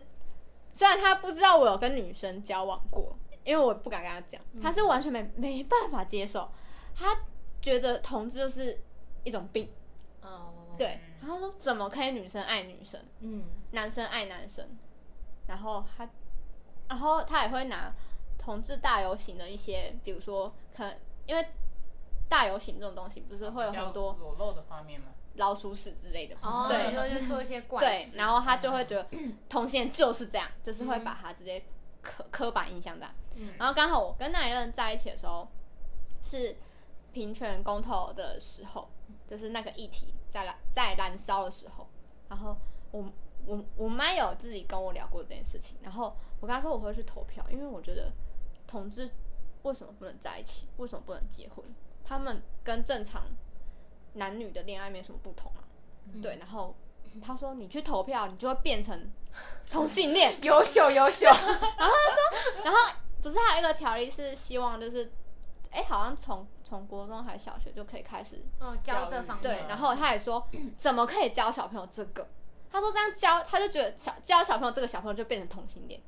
[0.70, 6.50] 虽然她不知道我有跟女生交往过，因为我不敢跟他讲，他是完全没没办法接受，
[6.94, 7.16] 他
[7.62, 8.78] 觉得同志就是
[9.24, 9.72] 一种病。
[10.76, 14.64] 对，然后说怎么可以女生爱女生，嗯，男生爱男生，
[15.46, 16.08] 然后他，
[16.88, 17.92] 然后他也会拿
[18.36, 20.94] 同志大游行的一些，比如说，可能
[21.26, 21.48] 因为
[22.28, 25.06] 大游行这种东西不是会有很多裸露的画面吗？
[25.34, 29.08] 老鼠屎之类的，哦，对，然后就做一些怪对，然后他就会觉得
[29.48, 31.60] 同性恋就是这样，就是会把他直接
[32.10, 33.08] 刻刻板印象在，
[33.58, 35.46] 然后刚好我跟那一任在一起的时候
[36.22, 36.56] 是
[37.12, 38.88] 平权公投的时候。
[39.26, 41.86] 就是那个议题在燃在燃烧的时候，
[42.28, 42.56] 然后
[42.90, 43.04] 我
[43.46, 48.12] 我我妈有自己跟我聊过这件事情，然后我跟她说我会去投票，因为我觉得
[48.66, 49.10] 同志
[49.62, 51.64] 为什么不能在一起，为什么不能结婚？
[52.04, 53.22] 他们跟正常
[54.14, 55.64] 男女的恋爱没什么不同啊。
[56.12, 56.74] 嗯、对，然后
[57.20, 59.10] 他说你去投票，你就会变成
[59.70, 61.26] 同性恋，优秀优秀。
[61.30, 62.78] 然后他说，然后
[63.22, 65.12] 不是还有一个条例是希望就是，
[65.70, 69.42] 哎，好像从从国中还是小学就可以开始哦教这方面。
[69.42, 72.26] 对，然后他也说，怎么可以教小朋友这个？
[72.70, 76.00] 他说这样教，他就觉得小教小朋友这个小朋友就变成同性恋。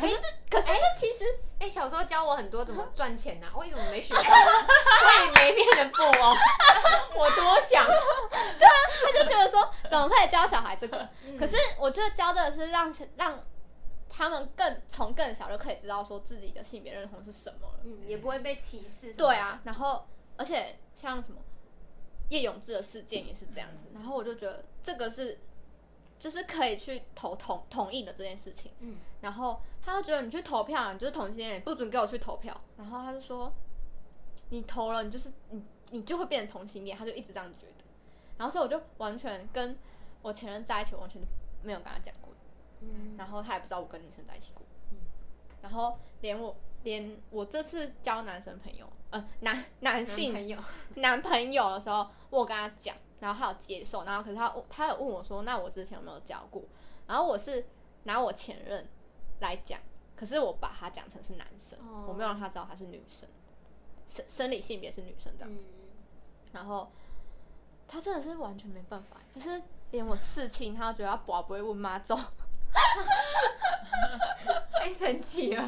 [0.00, 0.16] 可是，
[0.50, 1.24] 可是这其实，
[1.60, 4.20] 哎，小时候教我很多怎么赚钱呐，为什么没学到？
[4.24, 6.36] 我也没变成富翁，
[7.16, 7.86] 我多想。
[7.86, 11.08] 对啊，他就觉得说，怎么可以教小孩这个？
[11.38, 13.44] 可是我觉得教这个是让让
[14.08, 19.14] 他们更从更小就可以知道说自己的性别认同是什么了，嗯，也不会被歧视。
[19.14, 21.38] 对啊，然后而且像什么
[22.30, 25.38] 叶永志的事件也是这样子，然后我就觉得这个是。
[26.24, 32.58] 就是可以去投同同意的这件事情，嗯，然后他就觉得你去投票，你就是同性恋，不准给我去投票。
[32.78, 33.52] 然后他就说，
[34.48, 36.96] 你投了，你就是你，你就会变成同性恋。
[36.96, 37.84] 他就一直这样觉得。
[38.38, 39.76] 然后所以我就完全跟
[40.22, 41.20] 我前任在一起，完全
[41.62, 42.32] 没有跟他讲过，
[42.80, 44.96] 嗯，然后他也不知道我跟女生在一起过，嗯，
[45.60, 50.58] 然后连我连我这次交男生朋友，呃，男男性男朋友
[50.94, 52.96] 男朋友的时候，我跟他讲。
[53.24, 56.62] 然后他有接受，然后可是他他有问我说：“那我之前有没有教过？”
[57.08, 57.66] 然后我是
[58.02, 58.86] 拿我前任
[59.40, 59.80] 来讲，
[60.14, 62.10] 可是我把他讲成是男生，oh.
[62.10, 63.26] 我没有让他知道他是女生，
[64.06, 65.68] 生生理性别是女生这样子。
[65.70, 65.88] 嗯、
[66.52, 66.92] 然后
[67.88, 72.14] 他真的是完全没办法，就是连我刺青，他都觉得他不不会问妈走，
[74.78, 75.62] 太神奇了。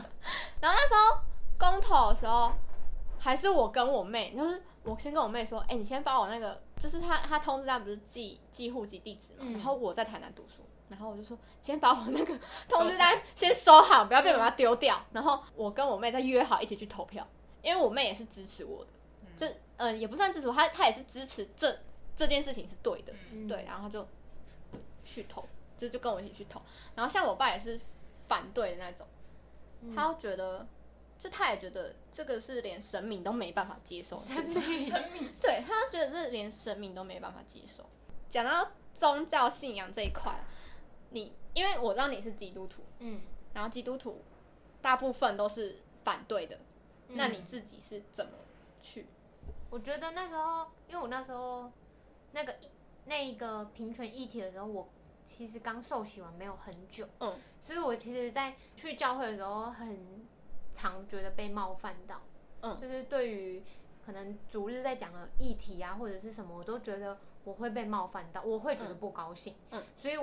[0.61, 1.23] 然后那时候
[1.59, 2.53] 公投的时候，
[3.19, 15.03] 还是我跟我妹，就是我先跟我妹说：“哎、欸，你先把我那个。”就是他，他通知他不是寄寄户籍地址嘛，嗯、然后我在台南读书，然后我就说先把我那个 通知单先收好，不要被妈妈丢掉。
[15.13, 17.27] 然后我跟我妹再约好一起去投票，
[17.63, 18.91] 因为我妹也是支持我的，
[19.23, 21.79] 嗯、就嗯、呃、也不算支持我，她她也是支持这
[22.15, 24.07] 这件事情是对的，嗯、对，然后就
[25.03, 25.45] 去投，
[25.79, 26.61] 就就跟我一起去投。
[26.95, 27.81] 然后像我爸也是
[28.29, 29.07] 反对的那种，
[29.81, 30.67] 嗯、他觉得。
[31.19, 37.87] 就他也觉得这个是连神明都没办法接受，神明，神明，对，他觉得这连神明都没办法接受。
[38.29, 40.39] 讲到宗教信仰这一块，
[41.11, 43.21] 你因为我知道你是基督徒，嗯，
[43.55, 44.23] 然后基督徒
[44.83, 46.57] 大部分都是反对的，
[47.09, 48.33] 嗯、那你自己是怎么
[48.83, 49.07] 去？
[49.71, 51.73] 我觉得那时候，因为我那时候
[52.33, 52.55] 那个
[53.07, 54.87] 那个平权议题的时候，我
[55.25, 60.27] 其实刚受洗完没有很久，嗯，所以我其实，在去教会的时候很。
[60.77, 62.21] 常觉得被冒犯到，
[62.61, 63.63] 嗯，就是对于
[64.05, 70.15] 可能逐日在讲的议题啊，或者是什么，我都觉得我会被冒犯到，我会觉得不高兴，嗯，所以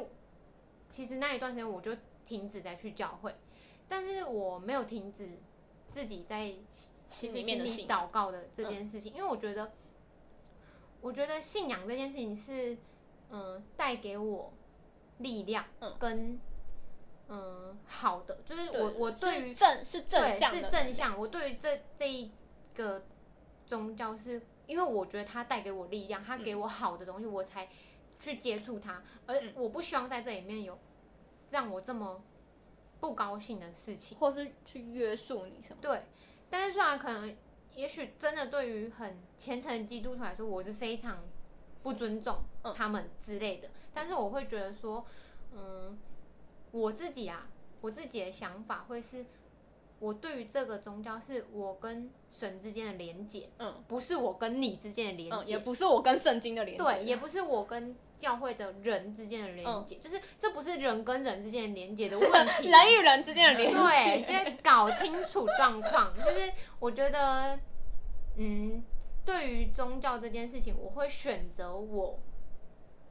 [0.91, 3.35] 其实那一段时间我就停止再去教会，
[3.87, 5.27] 但是我没有停止
[5.89, 6.53] 自己在
[7.09, 9.71] 心里面的祷告的这件事情，因为我觉得，
[11.01, 12.77] 我觉得信仰这件事情是，
[13.31, 14.53] 嗯，带给我
[15.17, 15.65] 力量，
[15.97, 16.39] 跟。
[17.29, 22.31] 嗯，好的，就是我对我对于正是正向是正向，我对于这这一
[22.75, 23.05] 个
[23.65, 27.69] 宗教是，因为我觉得它带给我力量，它给我好的东西，嗯、我才
[28.19, 30.77] 去接触它，而我不希望在这里面有
[31.49, 32.21] 让我这么
[32.99, 35.77] 不高兴的事情，或是去约束你什么。
[35.81, 36.03] 对，
[36.49, 37.35] 但是虽然可能，
[37.75, 41.23] 也许真的对于很虔诚的基督徒来说，我是非常
[41.81, 42.43] 不尊重
[42.75, 45.03] 他们之类的，嗯、但是我会觉得说，
[45.53, 45.97] 嗯。
[46.73, 47.47] 我自己啊，
[47.81, 49.23] 我自己的想法会是，
[49.99, 66.11] 我对于这个宗教是我跟神之间的连结，嗯，不是我跟你之间的连结，嗯，也不是我跟圣经的连结，对，也不是我跟教会的人之间的连结，嗯，就是这不是人跟人之间的连结的 问题，人与人之间的连结，对，先搞清楚状况。
[66.17, 67.59] 就是我觉得，
[68.37, 68.83] 嗯，
[69.23, 72.19] 对于宗教这件事情，我会选择我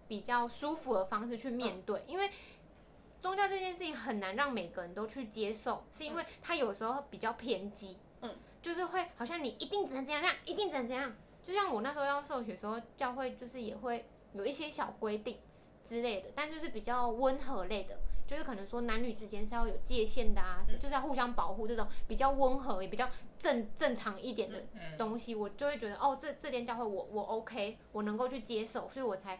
[0.08, 2.28] 比较舒服的方式去面对，嗯，因为。
[3.22, 11.14] 宗教这件事情很难让每个人都去接受，是因为它有时候比较偏激，嗯，就是会好像你一定只能这样，这样一定只能这样。
[11.40, 15.38] 就像我那时候要受洗的时候，教会就是也会有一些小规定
[15.86, 23.08] 之类的，但就是比较温和类的，就是可能说男女之间是要有界限的啊，是就是要互相保护这种比较温和也比较
[23.38, 24.60] 正正常一点的
[24.98, 29.38] 东西，我就会觉得哦，这这间教会我我 OK，我能够去接受，所以我才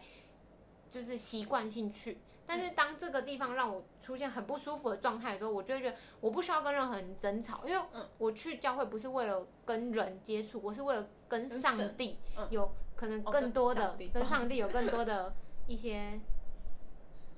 [0.93, 2.19] 就是习惯性去。
[2.45, 7.83] 但是当这个地方让我出现很不舒服的状态的时候，我就会觉得我不需要跟任何人争吵，因为
[8.19, 12.19] 我去教会不是为了跟人接触，我是为了跟上帝
[12.51, 15.33] 有可能更多的跟 上帝有更多的
[15.67, 16.19] 一些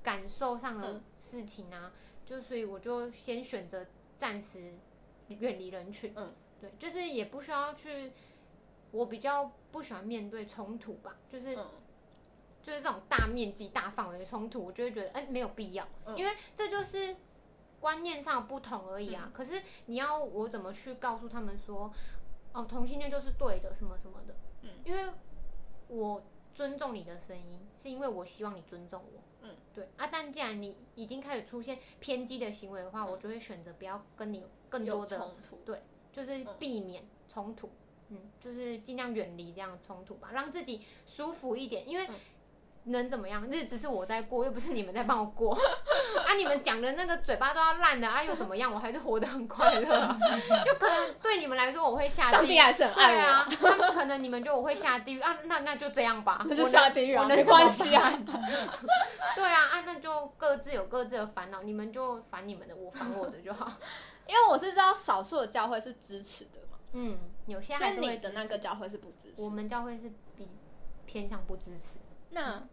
[0.04, 1.94] 感受上的事情啊，
[2.26, 3.86] 就所以我就先选择
[4.18, 4.74] 暂时
[5.30, 6.12] 远离人群。
[6.15, 8.12] 嗯，对，就是也不需要去。
[8.91, 11.68] 我比较不喜欢面对冲突吧，就是、嗯、
[12.65, 17.15] 就是这种大面积、大范围的冲突，我就会觉得哎、欸、没有必要，嗯、因为这就是
[17.80, 19.25] 观念上不同而已啊。
[19.28, 21.93] 嗯、可是你要我怎么去告诉他们说，
[22.54, 25.13] 哦，同性恋就是对的，什么什么的，嗯，因为
[25.89, 26.23] 我
[26.56, 29.21] 尊重你的声音，是因为我希望你尊重我。
[29.43, 37.69] 嗯，对啊，但既然你已经开始出现偏激的行为的话，嗯、我就会选择不要跟你有更多的冲突，对，就是避免冲突，
[38.10, 42.08] 嗯，嗯，就是尽量远离这样的冲突吧，让自己舒服一点，因为。
[42.08, 42.13] 嗯
[42.86, 43.48] 能怎么样？
[43.50, 45.54] 日子是我在过， 又不是你们在帮我过。
[46.26, 48.71] 啊，你们讲的那个嘴巴都要烂的啊，又怎么样？
[48.74, 50.17] 我还是活得很快乐。
[50.63, 52.32] 就可能对你们来说，我会下地狱。
[52.32, 53.15] 上帝还是很爱我。
[53.15, 56.45] 对啊，他们可能你们就我会下地狱啊，那那就这样吧。
[56.48, 58.12] 那就下地狱啊，没关系啊。
[59.36, 63.71] 对啊，啊，那就各自有各自的烦恼，你们就烦你们的，我烦我的就好。
[64.28, 66.78] 因为我是知道少数的教会是支持的嘛。
[66.93, 67.17] 嗯，
[67.48, 69.41] 有些还是会的那个教会是不支持。
[69.41, 70.48] 我们教会是比
[71.06, 72.00] 偏向不支持。
[72.30, 72.63] 那。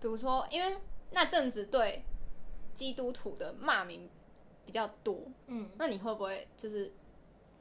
[0.00, 0.78] 比如说，因为
[1.10, 2.04] 那阵子对
[2.74, 4.08] 基督徒的骂名
[4.64, 6.92] 比较多，嗯，那你会不会就是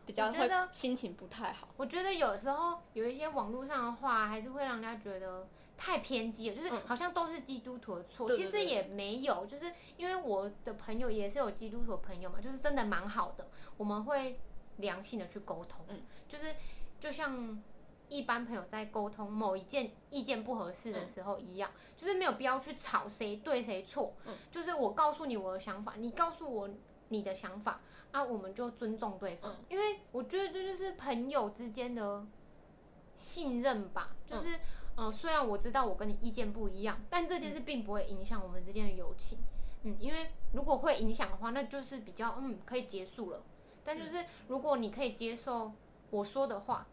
[0.05, 1.69] 比较会心情不太好？
[1.77, 8.29] 我觉得有时候有一些网络上的话，还是会让人家觉得太偏激了，就是好像都是基督徒的错。
[8.29, 14.39] 嗯、其实也没有，就是因为我的朋友也是有基督徒的朋友嘛，就是真的蛮好的，我们会
[14.77, 16.55] 良性的去沟通，嗯，就是
[16.99, 17.63] 就像。
[18.07, 24.13] 一般朋友在沟通某一件意见不合适的时候一样，嗯、就是没有必要去吵谁对谁错。
[24.25, 26.69] 嗯，就是我告诉你我的想法，你告诉我
[27.09, 29.53] 你的想法啊，我们就尊重对方。
[29.53, 32.25] 嗯、因为我觉得这就是朋友之间的
[33.15, 34.15] 信任吧。
[34.25, 34.55] 就是
[34.97, 39.39] 嗯、呃，虽然我知道我跟你意见不一样，但这件事并不会影响我们之间的友情。
[39.83, 43.41] 嗯，因为如果会影响的话，那就是比较嗯可以结束了。
[43.83, 45.71] 但就是如果你可以接受
[46.11, 46.87] 我说的话。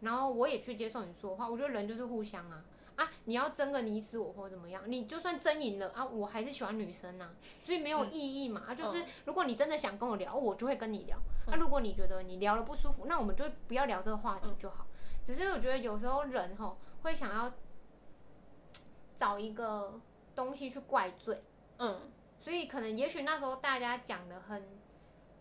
[0.00, 2.62] 然后我也去接受你说的话，我觉得人就是互相啊
[2.96, 3.10] 啊！
[3.24, 4.82] 你要争个你死我活怎么样？
[4.86, 7.30] 你就算争赢了啊，我还是喜欢女生呐、啊，
[7.64, 8.62] 所以没有意义嘛。
[8.66, 11.18] 嗯、啊，就是如果你真的想跟我聊，我就会跟你聊。
[11.46, 14.86] 那、嗯啊、如果你觉得你聊了不舒服，那我们就不要聊这个话题就好。
[14.88, 17.52] 嗯、只是我觉得有时候人吼会想要
[19.16, 20.00] 找一个
[20.34, 21.42] 东西去怪罪，
[21.78, 22.00] 嗯，
[22.40, 24.77] 所以可能也许那时候大家讲的很。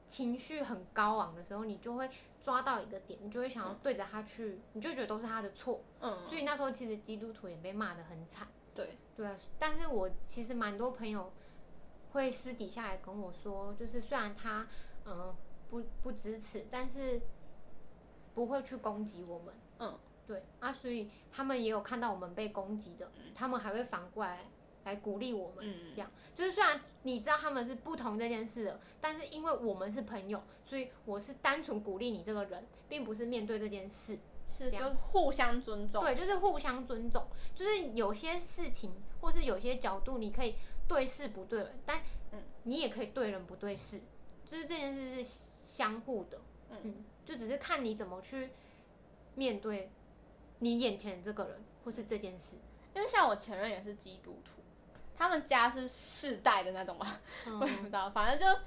[0.08, 5.82] 情绪很高昂的时候，你就会抓到一个点，你就会想要对着他去，嗯、你就觉得都是他的错。
[6.00, 8.48] 嗯，所以那时候其实基督徒也被骂得很惨。
[8.74, 11.34] 对对啊，但是我其实蛮多朋友
[12.14, 14.68] 会私底下来跟我说，就是虽然他
[15.06, 15.36] 嗯、呃、
[15.70, 17.22] 不不支持，但是
[18.34, 19.54] 不会去攻击我们。
[19.80, 24.40] 嗯，对啊，所以他们也有看到我们被攻击的，嗯、他们还会反过来。
[24.84, 36.04] 来鼓励我们，这样、嗯、就是虽然你知道他们是不同这件事的，但是因为我们是朋友，所以我是单纯鼓励你这个人，并不是面对这件事，是就互相尊重。
[36.04, 38.92] 对，就是互相尊重，就是有些事情
[39.22, 42.02] 或是有些角度，你可以对事不对人，但
[42.34, 44.02] 嗯，你也可以对人不对事，
[44.46, 46.42] 就是这件事是相互的，
[46.72, 48.50] 嗯，嗯，就只是看你怎么去
[49.36, 49.90] 面对
[50.60, 52.58] 你眼前的这个人或是这件事。
[52.94, 54.57] 因为像我前任也是基督徒。
[55.18, 57.20] 他们家是世代的那种吗？
[57.48, 58.62] 嗯、我也不知道，反正就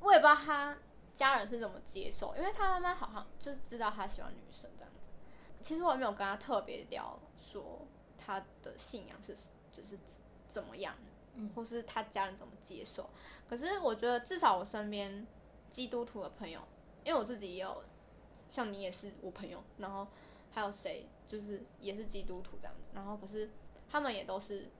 [0.00, 0.74] 我也不知道他
[1.12, 5.10] 家人是怎么接受，因为他妈妈好像就是知道他喜欢女生这样子。
[5.60, 9.36] 其实我也没有跟他特别聊说他的信仰是
[9.70, 9.98] 就是
[10.48, 10.94] 怎么样，
[11.34, 13.10] 嗯，或是他家人怎么接受。
[13.46, 15.26] 可是我觉得至少我身边
[15.68, 16.60] 基督徒的朋友，
[17.04, 17.84] 因为我自己也有，
[18.48, 20.08] 像你也是我朋友，然后
[20.50, 23.50] 还有谁就是也是基督徒这样子，然后可是
[23.90, 24.70] 他们也都是。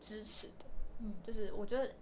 [0.00, 0.64] 支持的，
[1.00, 1.92] 嗯，就是我觉得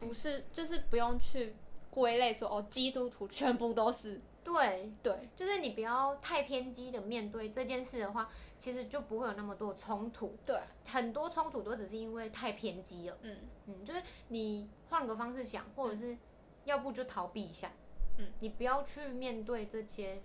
[0.00, 1.54] 不是，就是不用去
[1.90, 10.36] 归类说哦，基督徒全部都是对对，就是你不要太偏激的面对这件事的话，其实就不会有那么多冲突。
[10.46, 13.18] 对，很多冲突都只是因为太偏激了。
[13.22, 16.16] 嗯嗯，就是你换个方式想，或者是
[16.64, 17.72] 要不就逃避一下。
[18.18, 20.22] 嗯，你不要去面对这些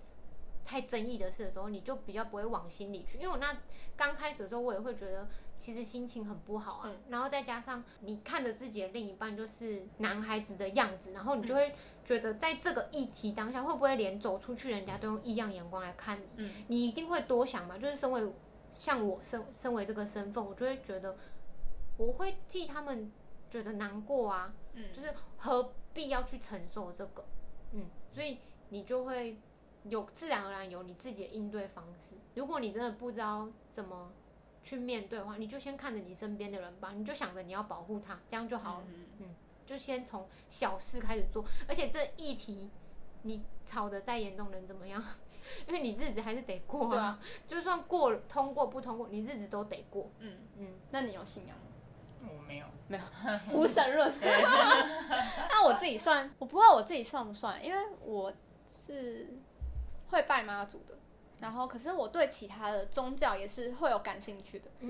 [0.64, 3.18] 太争议的事的时候，你就比较不会往心里去。
[3.18, 3.58] 因为我那
[3.98, 5.28] 刚开始的时候，我也会觉得。
[5.62, 16.26] 其实心情很不好啊，嗯、然后再加上你看着自己的另一半就是男孩子的样子，然后你就会觉得在这个议题当下，会不会连走出去人家都用异样眼光来看你？
[16.38, 17.78] 嗯、你一定会多想嘛。
[17.78, 18.28] 就是身为
[18.72, 21.16] 像我身身为这个身份，我就会觉得
[21.96, 23.12] 我会替他们
[23.48, 24.52] 觉得难过啊。
[24.74, 27.24] 嗯，就是何必要去承受这个？
[27.74, 28.40] 嗯，所以
[28.70, 29.38] 你就会
[29.84, 32.16] 有自然而然有你自己的应对方式。
[32.34, 34.12] 如果你真的不知道怎么。
[34.64, 38.84] 去面对的话，你就先看着你身边的人吧，你就想着你要保护他，这样就好了。
[38.88, 39.36] 嗯，嗯，
[39.66, 42.70] 就先从小事开始做，而且这议题
[43.24, 45.04] 你吵得再严重能怎么样？
[45.68, 50.10] 因为你日子还是得过啊，对啊就算过了通过不通过，你日子都得过。
[50.20, 51.64] 嗯，嗯，那你有信仰吗？
[52.24, 53.04] 我没有，没有，
[53.58, 54.14] 无神论。
[54.22, 58.32] 那我自己算，我不知道我自己算不算，因为我
[58.70, 59.28] 是
[60.12, 60.96] 会拜妈祖的。
[61.42, 64.70] 然后，可是我对其他的宗教也是会有感兴趣的。
[64.80, 64.90] 嗯，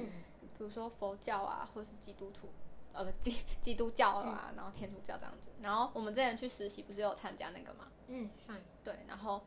[0.58, 2.50] 比如说佛教啊，或是基督徒，
[2.92, 5.50] 呃，基 基督教啊，嗯、然后天主教这样子。
[5.62, 7.88] 然后我们之前去实习，不是有参加那个吗？
[8.08, 8.30] 嗯，
[8.84, 9.00] 对。
[9.08, 9.42] 然后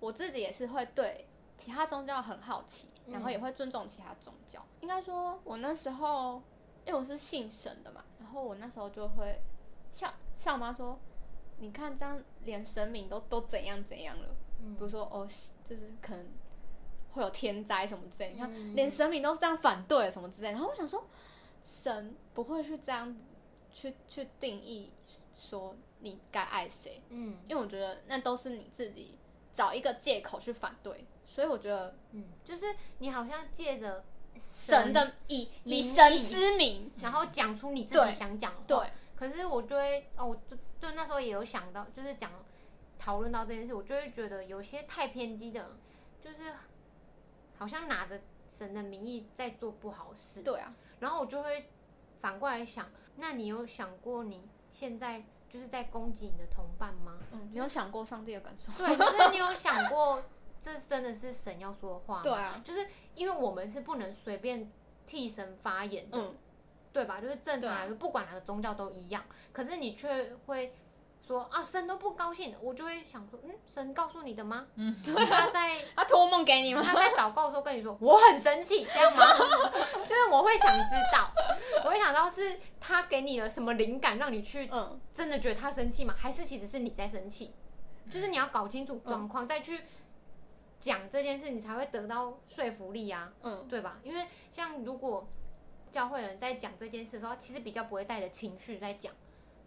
[0.00, 1.26] 我自己也是会对
[1.58, 4.60] 其他宗教很好奇，然后也会尊重其他宗教。
[4.60, 6.42] 嗯、应该说，我那时候
[6.86, 9.42] 因为我是信神的嘛，然后我那时候就会
[9.92, 10.98] 像像我妈说，
[11.58, 14.28] 你看这样连神明都都怎样怎样了。
[14.60, 15.24] 比如说哦，
[15.62, 16.26] 就是可能
[17.18, 21.06] 会有天灾什么之类，你看、嗯、连神明都这样反对什么之类，然后我想说，
[21.62, 23.26] 神不会去这样子
[23.72, 24.92] 去去定义
[25.36, 29.18] 说你该爱谁，嗯，因为我觉得那都是你自己
[29.52, 32.66] 找一个借口去反对，所以我觉得，嗯，就是
[32.98, 34.04] 你好像借着
[34.40, 42.30] 神，神的以以神之名，然后讲出你自己想讲的话，对，可是我就会哦，我就就那时候也有想到，就是讲。
[43.00, 45.70] 讨论到这件事，我就会觉得有些太偏激的人，
[46.20, 46.52] 就是
[47.58, 50.42] 好像拿着神的名义在做不好事。
[50.42, 51.68] 对啊，然后我就会
[52.20, 57.18] 反过来想，那你有想过你现在就是在攻击你的同伴吗？
[57.32, 58.72] 嗯，你有想过上帝的感受？
[58.78, 60.22] 对， 就是你有想过
[60.60, 62.22] 这真的是神要说的话吗？
[62.22, 64.70] 对啊，就是因为我们是不能随便
[65.06, 66.34] 替神发言的，嗯，
[66.92, 67.20] 对吧？
[67.20, 70.72] 就是正常来说，不管哪个宗教都一样，可是你却会。
[71.28, 74.66] 说啊，神都不高兴，我就会想说，嗯，神告诉你的吗？
[74.76, 74.96] 嗯，
[75.28, 76.82] 他在 他托梦给你吗？
[76.82, 79.26] 他在祷告的时候跟你说， 我很生气，这样吗？
[80.06, 81.30] 就是我会想知道，
[81.84, 86.14] 我会想到是他给你了什么灵感，让你去，嗯，真的觉得他生气吗？
[86.16, 87.52] 还是其实是你在生气？
[88.10, 89.82] 就是你要搞清楚状况，再去
[90.80, 93.98] 讲这件事，你才会得到说服力啊，嗯，对吧？
[94.02, 95.28] 因为像如果
[95.92, 99.12] 教会人在讲这件事的时候，其实比较不会带着情绪在讲。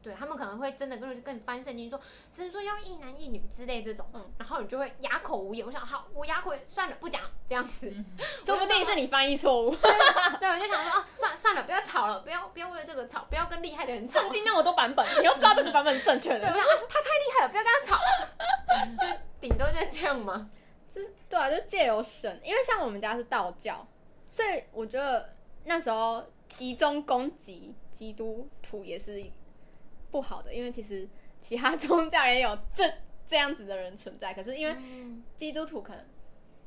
[0.02, 1.99] 对，他们可能会真的跟跟你翻圣经说，
[2.36, 5.64] 神说要一男一女之类这种，嗯，然后你就会哑口无言。
[5.64, 8.06] 我想，好，我哑口算了，不讲这样子，嗯、
[8.43, 9.76] 说不定是你翻译错误。
[10.39, 14.22] 对，我就想说，啊，算算了，不要吵了，不要不要为了这个吵，不要跟厉害的人吵。
[14.22, 16.39] 圣经那么多版本，你要知道这个版本是正确的。
[16.39, 18.02] 对，我想啊，他太厉害了，不要跟他吵。
[18.99, 20.49] 就顶多就这样嘛？
[20.89, 23.86] 就是对啊，就借由神，因为像我们家是道教，
[24.26, 25.30] 所以我觉得
[25.66, 29.24] 那时候集中攻击基督徒也是。
[30.12, 31.07] 不好的，因为其实
[31.39, 32.84] 其他宗教也有这
[33.26, 34.76] 这样子的人存在，可是因为
[35.38, 36.05] 基督徒可能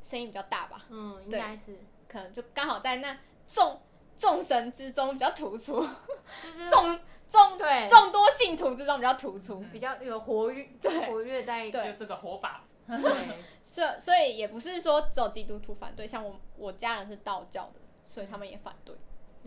[0.02, 1.78] 声音比较大吧，嗯，应该是，
[2.08, 3.80] 可能就刚好在那众
[4.16, 7.86] 众神之中比较突出，就是众众对。
[7.88, 18.96] 众多信徒之中比较突出，比较有活跃，对，活跃在，就是个火把， 对，所以所以也不是说只有基督徒反对，像我我家人是道教的，所以他们也反对，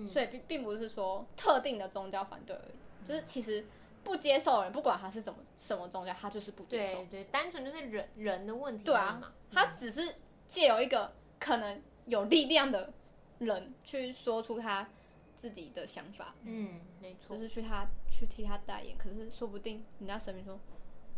[0.08, 3.66] 所以并并不是说特定的宗教反对而已，就是其实。
[4.08, 7.03] 不接受人，不管他是怎么什么宗教，他就是不接受。
[7.03, 8.86] 对对，单纯就是人人的问题。
[8.86, 10.16] 对啊，他只是
[10.47, 12.93] 借由一个可能有力量的
[13.39, 14.88] 人去说出他
[15.36, 16.34] 自己的想法。
[16.43, 17.36] 嗯，没错。
[17.36, 20.58] 就是去他去替他代言，可是说不定人家神明说，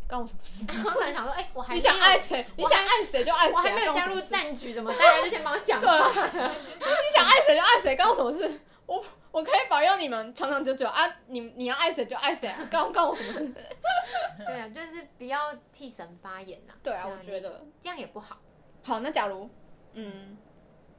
[0.07, 0.65] 干我什么事？
[0.83, 2.43] 我可能想说，哎，我还你想爱谁？
[2.57, 3.53] 你想爱谁就爱谁。
[3.53, 5.79] 我还没有加入战局，怎么大家就先帮我讲？
[5.79, 8.59] 对，你想爱谁就爱谁，干我什么事？
[8.87, 9.05] 我。
[9.31, 11.07] 我可以保佑你们长长久久啊！
[11.27, 13.53] 你你要爱谁就爱谁啊，关 关我什么事？
[14.45, 16.73] 对啊，就是不要替神发言呐。
[16.81, 18.37] 对啊，我觉得这样也不好。
[18.83, 19.47] 好，那假如
[19.93, 20.35] 嗯，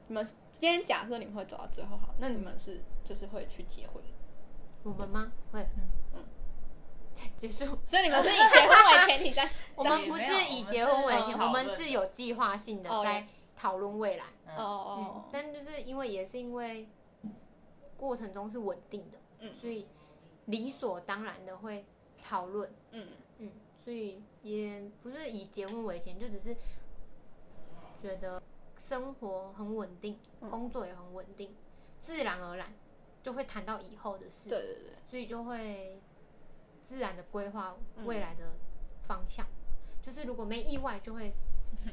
[0.07, 4.01] 你们今天假设你们会走到最后，好，那你们是就是会去结婚？
[4.83, 5.31] 我们吗？
[5.51, 6.23] 会，嗯嗯。
[7.37, 7.77] 结束。
[7.85, 9.49] 所以你们是以结婚为前提在？
[9.75, 13.27] 我们不是以结婚为前提，我们是有计划性的在
[13.57, 14.23] 讨论未来。
[14.55, 15.25] 哦哦。
[15.33, 16.87] 但就是因为也是因为。
[18.01, 19.85] 过程中是稳定的，嗯，所以
[20.47, 21.85] 理所当然的会
[22.19, 23.09] 讨论，嗯。
[23.37, 23.51] 嗯，
[23.83, 26.57] 所以也不是以结婚为前，就只是
[28.01, 28.41] 觉得
[28.75, 31.55] 生活很稳定，嗯、工作也很稳定，
[31.99, 32.73] 自然而然
[33.21, 36.01] 就会谈到以后的事，对对对，所以就会
[36.83, 38.53] 自然的规划未来的
[39.07, 41.31] 方向，嗯、就是如果没意外就会。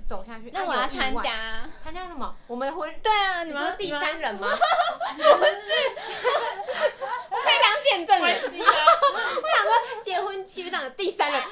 [0.07, 2.35] 走下去，那我要参加，参加什么？
[2.47, 4.49] 我们婚对啊，你们第三人吗？
[4.53, 5.69] 我们是，
[7.31, 8.41] 可以当见证人啊。
[8.41, 11.41] 我想说，结婚契约上的第三人，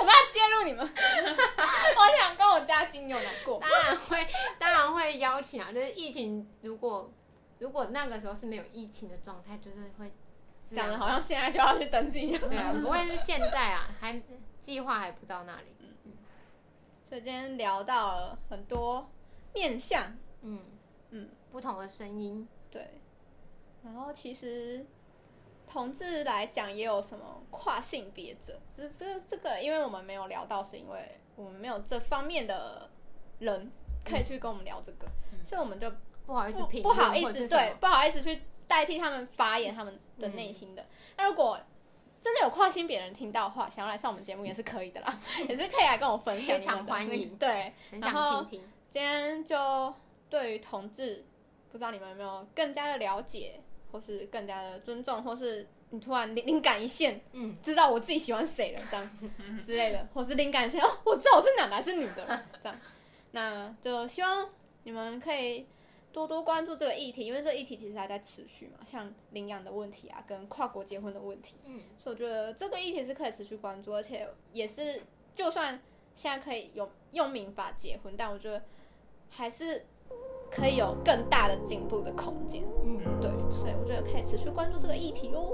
[0.00, 0.84] 我们要介入你们。
[0.86, 4.26] 我想跟我家金牛来过，当然会，
[4.58, 5.72] 当然会邀请啊。
[5.72, 7.10] 就是疫情，如果
[7.58, 10.12] 如果那个时候是没有疫情的状态，就是会
[10.64, 12.40] 讲的好像现在就要去登记一样。
[12.48, 14.20] 对啊，不会是现在啊，还
[14.62, 15.74] 计划还不到那里。
[17.08, 19.10] 所以今天聊到了很多
[19.52, 20.60] 面相，嗯
[21.10, 23.00] 嗯，不同的声音，对。
[23.84, 24.84] 然后其实
[25.68, 32.90] 同志来讲也有什么跨性别者，只这这个，因为我们没有聊到，是因为我们没有这方面的
[33.38, 33.70] 人
[34.04, 35.92] 可以去跟我们聊这个，嗯、所以我们就
[36.26, 40.82] 不好意思不，好意思，对，不好意思去代替他们发言他们的内心的。
[40.82, 40.86] 嗯、
[41.18, 41.60] 那如果
[42.24, 45.14] 真的有跨性别人听到的话，想要来上我们节目也是可以的啦，
[45.46, 47.36] 也是可以来跟我分享，非常欢迎。
[47.36, 48.46] 对，然后。
[48.90, 49.92] 今天就
[50.30, 51.24] 对于同志，
[51.72, 53.60] 不知道你们有没有更加的了解，
[53.90, 59.10] 或是更加的尊重，或是你突然灵灵感一现，嗯，知道我自己喜欢谁了，这样
[59.66, 62.78] 之类的，或是灵感一现哦，我知道我是男的还是女的了，这样，
[63.32, 64.48] 那就希望
[64.84, 65.66] 你们可以。
[66.14, 75.02] 多多关注这个议题，因为这个议题其实还在持续嘛，像领养的问题啊，跟跨国结婚的问题，嗯，所以我觉得这个议题是可以持续关注，而且也是
[75.34, 75.82] 就算
[76.14, 78.62] 现在可以有用民法结婚，但我觉得
[79.28, 79.84] 还是
[80.52, 85.50] 可以有更大的进步的空间，嗯，对，所以我觉得可以持续关注这个议题哦。